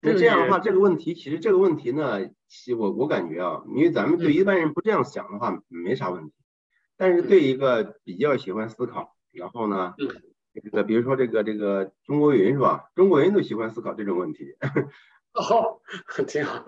[0.02, 6.34] 那这样的话，这个问题其实这个问题呢，其我我感觉啊，因为咱们对一般人不这样想的话，没啥问题。
[6.97, 9.93] 但是对一个比较喜欢思考，然后呢，
[10.54, 12.86] 这个比如说这个这个中国云是吧？
[12.95, 14.56] 中国人都喜欢思考这种问题。
[15.34, 15.82] 哦，
[16.28, 16.64] 挺好。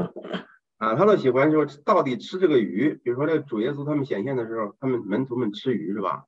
[0.77, 6.25] 啊，他都喜欢说到底吃这个鱼，比如说这个主耶稣他们显现的时候，他们门徒们吃鱼是吧？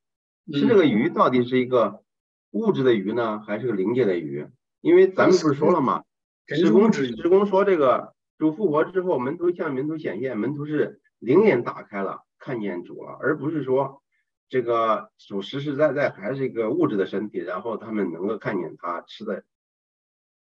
[0.52, 2.04] 吃这个鱼到底是一个
[2.52, 4.48] 物质的鱼呢，还是个灵界的鱼？
[4.82, 6.04] 因为咱们不是说了吗？
[6.48, 14.04] 施工职工说这个主复活之后，门徒向门徒显现，门徒是灵眼打开了，看见主了，而不是说
[14.48, 19.44] 这个主实实在在还是一个物质的身体，然后他们能够看见他吃的，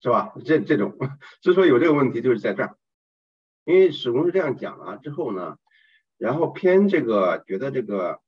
[0.03, 0.35] 是吧？
[0.45, 0.99] 这这种
[1.41, 2.77] 之所以有这个问题，就是在这儿，
[3.65, 5.57] 因为史公是这样讲了之后呢，
[6.19, 8.21] 然后偏这个觉得这个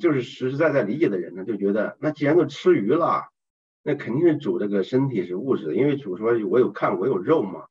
[0.00, 3.24] 就是实实在在理解的人呢，就觉得那既然都吃鱼了。
[3.86, 7.68] 那肯定是主这个身体是物质的，因为主说我有看我有肉嘛，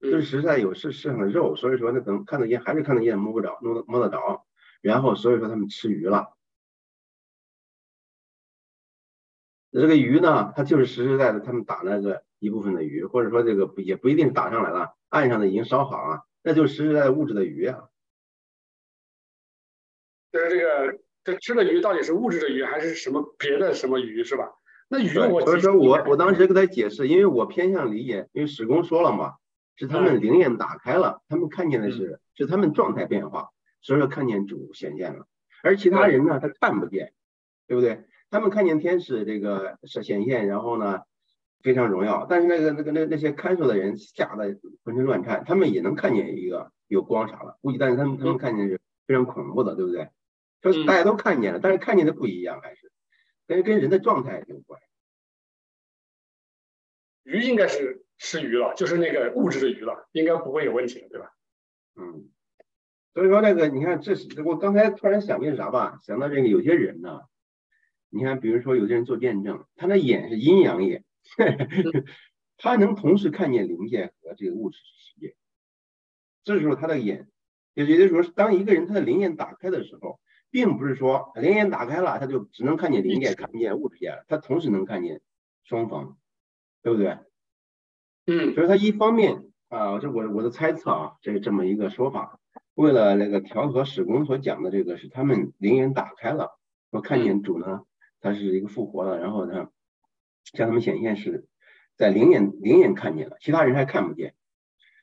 [0.00, 4.46] 就是实在有世世上的肉，所以说那等看得见还是看得见摸不着摸摸得着，
[4.80, 6.34] 然后所以说他们吃鱼了。
[9.70, 17.90] 这个鱼呢，它就是实实在在他们打那个一部分的鱼，或者说这个也不一定打上来了，岸上的已经烧好了，那就实实在在物质的鱼啊。
[20.32, 24.50] 就是这个这吃的鱼到底是物质的鱼还是什么别的什么鱼是吧？
[24.88, 29.34] 那鱼，所以说我我当时跟他解释，因为我偏向理解，因为史工说了嘛，
[29.76, 33.48] 是他们灵眼打开了，他们看见的是是他们状态变化，
[33.80, 35.26] 所以说看见主显现了，
[35.62, 37.12] 而其他人呢，他看不见，
[37.66, 38.04] 对不对？
[38.30, 41.00] 他们看见天使这个是显现，然后呢
[41.62, 50.10] 非常荣耀，但是那个那个那那些看守的人吓得浑身乱颤，他们也能看见一个有光啥了，估计但是他们他们看见是非常恐怖的，对不对？
[50.62, 52.90] 说大家都看见了，但是看见的不一样，还是。
[53.46, 54.80] 跟跟人的状态有关。
[57.24, 61.32] 鱼应该是吃鱼了，就是那个物质的鱼了，应该不会有问题了，对吧？
[61.96, 62.30] 嗯。
[63.14, 66.00] 所以说那个，你看，这是我刚才突然想个啥吧？
[66.02, 67.22] 想到这个有些人呢，
[68.10, 71.04] 你看，比如说有些人做辩证，他的眼是阴阳眼，
[72.58, 75.36] 他能同时看见灵界和这个物质世界。
[76.42, 77.28] 这时候他的眼，
[77.72, 80.20] 也就是说，当一个人他的灵眼打开的时候。
[80.54, 85.20] 并不是说灵眼打开了，他就只能看见灵界，看不见物质界，他同时能看见
[85.64, 86.16] 双方，
[86.80, 87.18] 对不对？
[88.26, 92.38] 嗯，所以他一方面啊，这我我的猜测啊，这这么一个说法，
[92.74, 96.56] 为了那个调和史公所讲的这个是他们灵眼打开了，
[96.92, 97.82] 说看见主呢，
[98.20, 99.70] 他是一个复活了，然后呢
[100.52, 101.48] 向他们显现是
[101.96, 104.36] 在灵眼灵眼看见了，其他人还看不见，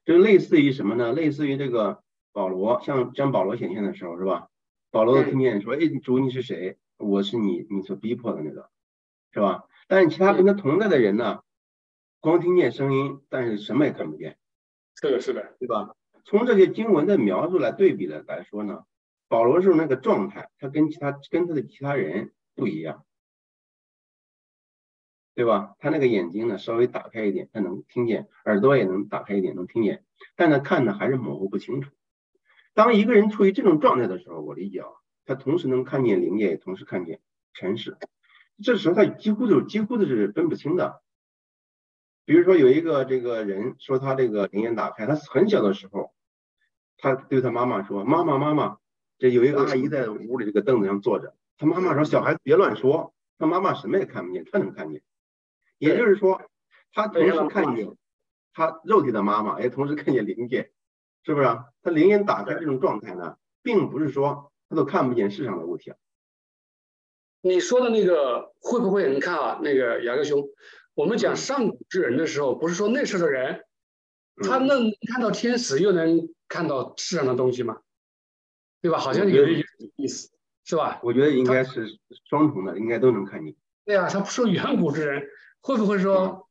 [0.05, 1.11] 就类似于什么呢？
[1.11, 4.47] 类似于这个保罗向将保罗显现的时候，是吧？
[4.91, 6.77] 保罗听见说：“哎，主你是谁？
[6.97, 8.69] 我是你，你所逼迫的那个，
[9.31, 9.63] 是吧？
[9.87, 11.43] 但是其他跟他同在的人呢，
[12.19, 14.37] 光听见声音，但是什么也看不见。
[14.95, 15.95] 这个，是的，对吧？
[16.25, 18.83] 从这些经文的描述来对比的来说呢，
[19.29, 23.05] 保罗是那个状态，他跟其他跟他的其他人不一样，
[25.35, 25.73] 对吧？
[25.79, 30.03] 他那个眼睛呢稍微打开一点，他能听见；耳朵也能打开一点，能听见，
[30.35, 31.91] 但他看的还是模糊不清楚。”
[32.73, 34.87] 当一个人处于这种状态的时候，我理解啊，
[35.25, 37.19] 他同时能看见灵界，也同时看见
[37.53, 37.97] 尘世。
[38.63, 41.01] 这时候他几乎就几乎都是分不清的。
[42.25, 46.13] 比如说有一个这个人说他这个灵眼打开，他很小的时候，
[46.97, 48.77] 他对他妈妈说：“妈妈妈妈，
[49.17, 55.01] 这有一个阿姨在屋里这个凳子上坐着。”他妈妈说：“小孩子别乱说。”他妈妈什么也看不见，他能看见。
[55.79, 56.43] 也就是说，
[56.93, 57.97] 他同时看见
[58.53, 60.71] 他肉体的妈妈，也同时看见灵界。
[61.23, 61.65] 是不是啊？
[61.83, 65.93] 他灵眼打开这种状态呢，并不是说他都看不见世上的物体。
[67.41, 69.11] 你说的那个会不会？
[69.13, 70.47] 你看啊，那个雅各兄，
[70.93, 73.65] 我们讲上古之人的时候，不是说那时候的人，
[74.43, 77.81] 他能看到天使，又能看到世上的东西吗？
[78.81, 78.99] 对吧？
[78.99, 79.63] 好像有点
[79.95, 80.29] 意思，
[80.65, 80.99] 是吧？
[81.03, 81.87] 我觉得应该是
[82.29, 83.55] 双重的，应该都能看见。
[83.85, 85.27] 对啊，他不说远古之人，
[85.61, 86.47] 会不会说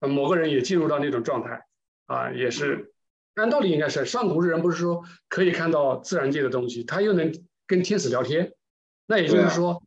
[0.00, 1.66] 某个人也进入到那种状态
[2.06, 2.30] 啊？
[2.32, 2.92] 也是。
[3.34, 7.32] 按道理应该是上古之人，不是说可以看到自然界的东西，他又能
[7.66, 8.52] 跟天使聊天，
[9.06, 9.82] 那也就是说，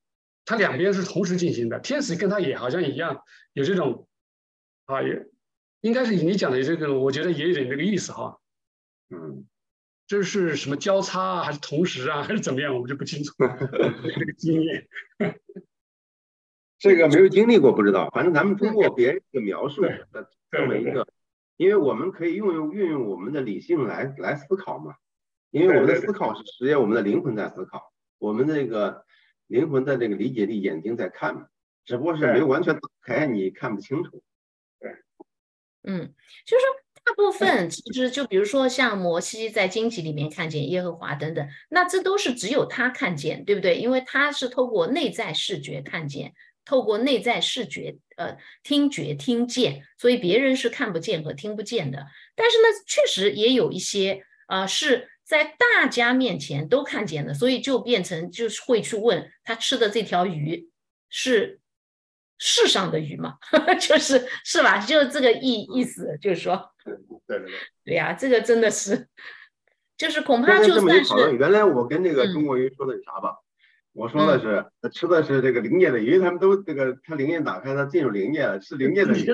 [0.45, 1.79] 他两边是同时进行的。
[1.79, 3.21] 天使跟他也好像一样，
[3.53, 4.07] 有这种
[4.85, 5.27] 啊，也
[5.81, 8.39] 应该是你讲的这个，我觉得也有点这个意思哈。
[9.09, 9.45] 嗯，
[10.07, 12.73] 这是什么交叉啊，还是同时啊，还是怎么样？
[12.73, 14.87] 我们就不清楚 这个经验。
[16.79, 18.09] 这个没有经历过，不知道。
[18.09, 20.07] 反正咱们通过别人的描述的
[20.51, 21.07] 这么一个。
[21.57, 24.95] 因为我们可以运用运用我们的理性来来思考嘛，
[25.51, 29.05] 因为我们的思考是实验我们的灵魂在思考，我们那个
[29.47, 31.45] 灵魂的这个理解力眼睛在看嘛，
[31.85, 34.23] 只不过是没有完全打开，你看不清楚。
[34.79, 34.91] 对，
[35.83, 36.13] 嗯，
[36.45, 43.77] 就是说大部分其实就比如说像摩西在荆棘里面看见耶和华等等，那这都是只有他看见，对不对？
[43.77, 46.33] 因为他是透过内在视觉看见，
[46.65, 52.05] 透过内在视觉呃听觉听见，所以别人是看不见和听不见的。
[52.35, 55.09] 但是呢，确实也有一些啊是。
[55.25, 60.69] 在大家面前都看见的，所以就变成就是会去问他吃的这条鱼
[61.07, 61.61] 是
[62.37, 63.37] 世上的鱼吗？
[63.79, 64.79] 就是是吧？
[64.85, 67.51] 就是这个意意思，就是说，对对对，
[67.85, 69.07] 对呀，这个真的是，
[69.97, 73.37] 就是恐怕就算是原来我跟那个中国人说的是啥吧？
[73.93, 79.25] 我说的是他吃的是这个灵界的鱼，他们都这个他灵界打开，他进入灵界了，是灵界的鱼。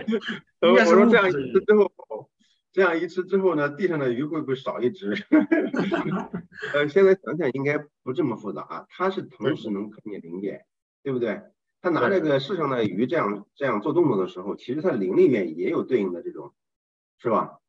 [0.62, 2.30] 我说这样一次之后。
[2.72, 5.14] 这样一吃之后呢，地上的鱼会不会少一只？
[6.74, 8.84] 呃，现在想想应该不这么复杂啊。
[8.90, 10.64] 他是同时能看见灵界，
[11.04, 11.40] 对不对？
[11.80, 16.52] 他拿这个世上的鱼这样这样做动作的时候，其实他灵里面也有对应的这种，
[17.18, 17.60] 是吧？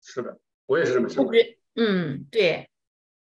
[0.00, 1.32] 是的，我也是这么想的。
[1.74, 2.70] 嗯，对，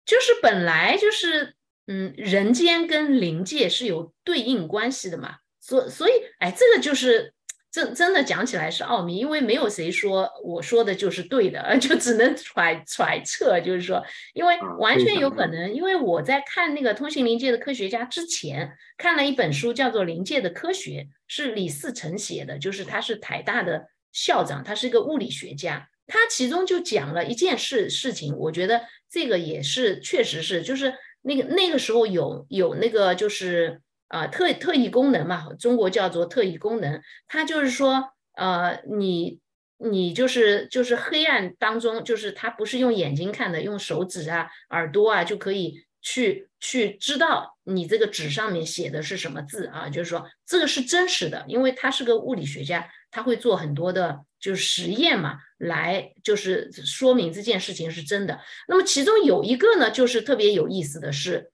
[0.06, 1.56] 就是本来就是
[1.88, 5.36] 嗯，人间跟灵界是有对应关系的嘛。
[5.60, 7.34] 所所以，哎，这个就是。
[7.74, 13.60] 真真的讲起来是奥秘，因为没有谁说我说的就是对的， 就只能揣揣测。
[13.60, 14.06] 就是说，
[14.36, 20.92] 因为完全有可能，因为我在看那个通信灵界的科学家之前，看了一本书叫做《灵界的科学》，
[21.28, 33.82] 是李四成写的，就是他是台大的校长，他是一个物理学家，他其中就讲了一件事事情，我觉得这个也是确实是，就是那个那个时候有有那个就是。
[34.10, 37.02] 啊，特特异功能嘛，中国叫做特异功能。
[37.28, 39.40] 它就是说，呃，你
[39.80, 49.90] 你就是就是黑暗当中，就是它不是用眼睛看的，用手指啊、耳朵啊就可以去去知道你这个纸上面写的是什么字啊。
[49.90, 58.42] 就是说，这个是真实的，因为他是个物理学家，他会做很多的就是实验嘛，来就是说明这件事情是真的。
[58.68, 61.52] 那么其中有一个呢，就是特别有意思的是，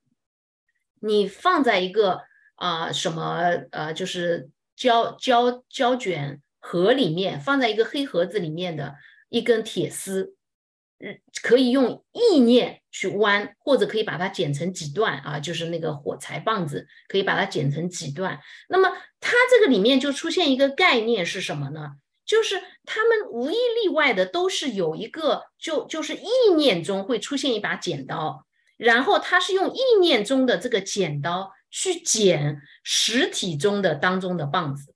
[1.02, 2.22] 你放在一个。
[2.62, 3.38] 啊，什么
[3.72, 8.96] 呃，就是胶胶胶卷盒里面放在一个黑盒子里面的
[9.30, 10.36] 一根铁丝，
[11.00, 18.38] 嗯，可以用意念去弯，或者可以把它剪成几段啊，就是那个火柴棒子，可以把它剪成几段。
[18.68, 21.92] 那么它这个里面就出现一个概念是什么呢？
[22.26, 28.46] 就是他们无一例外的都是有一个，就就是意念中会出现一把剪刀，
[28.78, 31.52] 然后他是用意念中的这个剪刀。
[31.72, 34.96] 去剪实体中的当中的棒子，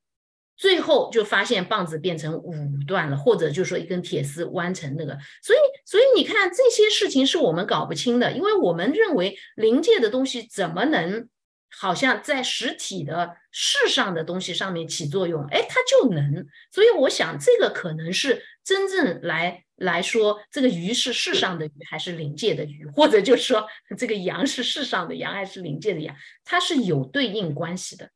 [0.58, 2.52] 最后就发现棒子变成五
[2.88, 5.16] 段了，或者就说一根铁丝弯成那个。
[5.44, 11.30] 所以，所以你看这些事情是我们搞不清的，因为我们认为临界的东西怎么能
[11.78, 15.44] 好像在实体的世上的东西上面起作用？
[15.52, 16.46] 哎，它就能。
[16.72, 19.64] 所以我想这个可能是真正来。
[19.78, 23.68] 来说，这个鱼是世上的鱼还是灵界的鱼，或者就是说，
[23.98, 26.16] 这个羊是世上的羊还是灵界的羊，
[26.46, 28.10] 它是有对应关系的。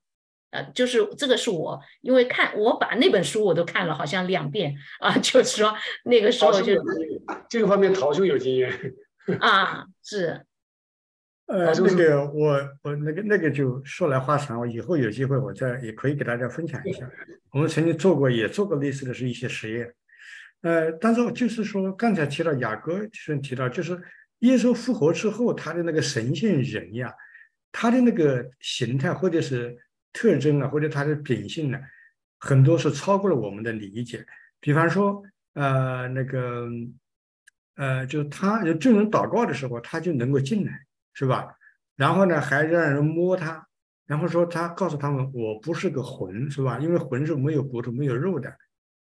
[0.52, 6.76] 呃，就是这个是我因为看我把那本书我都看了，好像两遍啊，就是说那个时候就
[7.50, 8.72] 这个方面陶兄有经验
[9.42, 10.46] 啊，是。
[11.48, 17.10] 呃，那个我我那个那个就说来话长，我以后有机会我再也可以给大家分享一下。
[17.52, 19.94] 我们曾经做过也做过类似的是一些实验。
[20.62, 24.02] 呃，但是就是说，刚才提到雅各就是提到，就是
[24.40, 27.14] 耶稣复活之后，他的那个神性人呀，
[27.72, 29.78] 他的那个形态或者是
[30.12, 31.80] 特征啊，或者他的秉性呢，
[32.40, 34.26] 很多是超过了我们的理解。
[34.60, 35.24] 比方说，
[35.54, 36.68] 呃，那个，
[37.76, 40.87] 呃，就是他就众人祷告的时候，他就能够进来，
[41.18, 41.48] 是吧？
[41.96, 43.68] 然后呢，还让人摸他，
[44.06, 46.78] 然后说他告诉他们，我不是个魂，是吧？
[46.78, 48.56] 因为魂是没有骨头、没有肉的。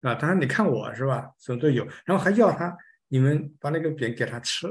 [0.03, 2.73] 啊，当然你看我是吧，什么都有，然后还要他，
[3.09, 4.69] 你们把那个饼给他吃，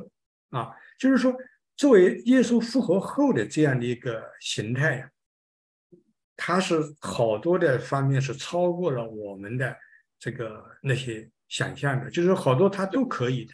[0.52, 1.36] 啊，就是说，
[1.76, 5.10] 作为耶稣复活后的这样的一个形态呀，
[6.38, 9.76] 他是好多的方面是超过了我们的
[10.18, 13.52] 这个那些想象的，就是好多他都可以的，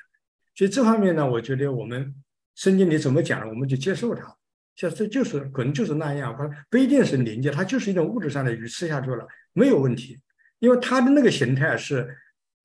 [0.53, 2.13] 所以这方面呢，我觉得我们
[2.59, 4.35] 圣经里怎么讲，我们就接受它，
[4.75, 10.19] 像这就是可能就是那样，它不一定是灵界，它就是一种物质上的鱼吃下去了，没有问题。
[10.59, 12.17] 因为它的那个形态是，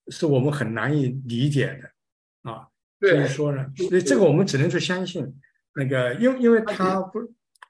[0.08, 2.66] 是我们很难以理解的，啊，
[2.98, 5.32] 所以说呢，所以这个我们只能去相信
[5.76, 7.20] 那个，因为因为他不，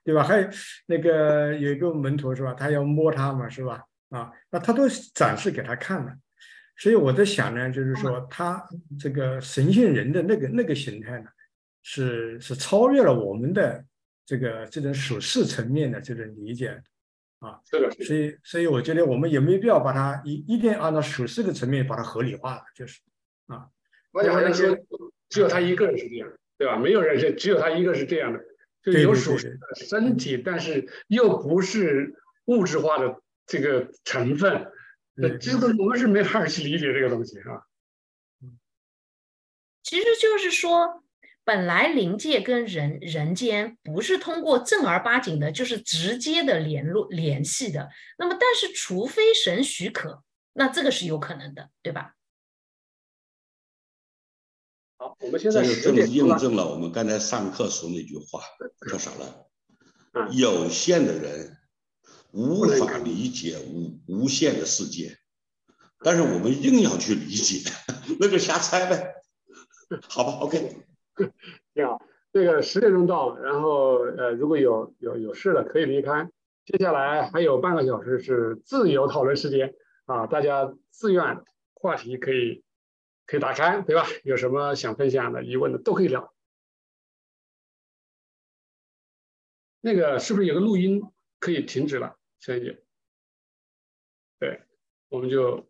[0.02, 0.24] 对吧？
[0.24, 0.48] 还有
[0.86, 2.54] 那个有一个门徒是吧？
[2.54, 3.84] 他要摸他嘛，是吧？
[4.08, 6.10] 啊，那他都展示给他看了，
[6.78, 8.66] 所以我在想呢，就是说他
[8.98, 11.28] 这个神性人的那个那个形态呢，
[11.84, 13.84] 是是超越了我们的
[14.26, 16.82] 这个这种属世层面的这种理解。
[17.38, 17.60] 啊。
[17.70, 23.00] 是的，所以所以我觉得我们也没必要把它一一定按照属世的层面把它合理化了，就是
[23.46, 23.68] 啊。
[24.10, 24.76] 我想好像说
[25.28, 26.76] 只有他一个人是这样，对吧？
[26.78, 28.40] 没有人是只有他一个是这样的，
[28.82, 32.14] 就有属实的身体，但是又不是
[32.46, 34.70] 物质化的这个成分。
[35.40, 37.62] 这个我们是没法去理解这个东西啊。
[39.82, 41.03] 其实就是说，
[41.44, 47.90] 本来灵界跟人人间不是通过正儿八经的，就是直接的联络联系的。
[48.18, 50.22] 那么，但是除非神许可，
[50.54, 52.14] 那这个是有可能的，对吧？
[54.96, 58.40] 好，我们现在这就正印证了我们刚才上课说那句话，
[58.90, 59.50] 叫啥了？
[60.32, 61.58] 有限的人
[62.30, 65.18] 无法理解无无限的世界，
[65.98, 67.70] 但是我们硬要去理解，
[68.18, 69.12] 那就瞎猜呗。
[70.08, 70.86] 好吧，OK。
[71.74, 72.02] 挺好，
[72.32, 76.30] 这个十点钟到了，然后呃，如果有有有事了可以离开。
[76.64, 79.74] 接下来还有半个小时是自由讨论时间
[80.06, 81.44] 啊，大家自愿
[81.74, 82.62] 话题可以。
[83.26, 84.04] 可以打开，对吧？
[84.22, 86.34] 有什么想分享的、疑问的都可以聊。
[89.80, 91.02] 那个是不是有个录音
[91.40, 92.18] 可以停止了？
[92.38, 92.82] 小姐，
[94.38, 94.60] 对，
[95.08, 95.66] 我们就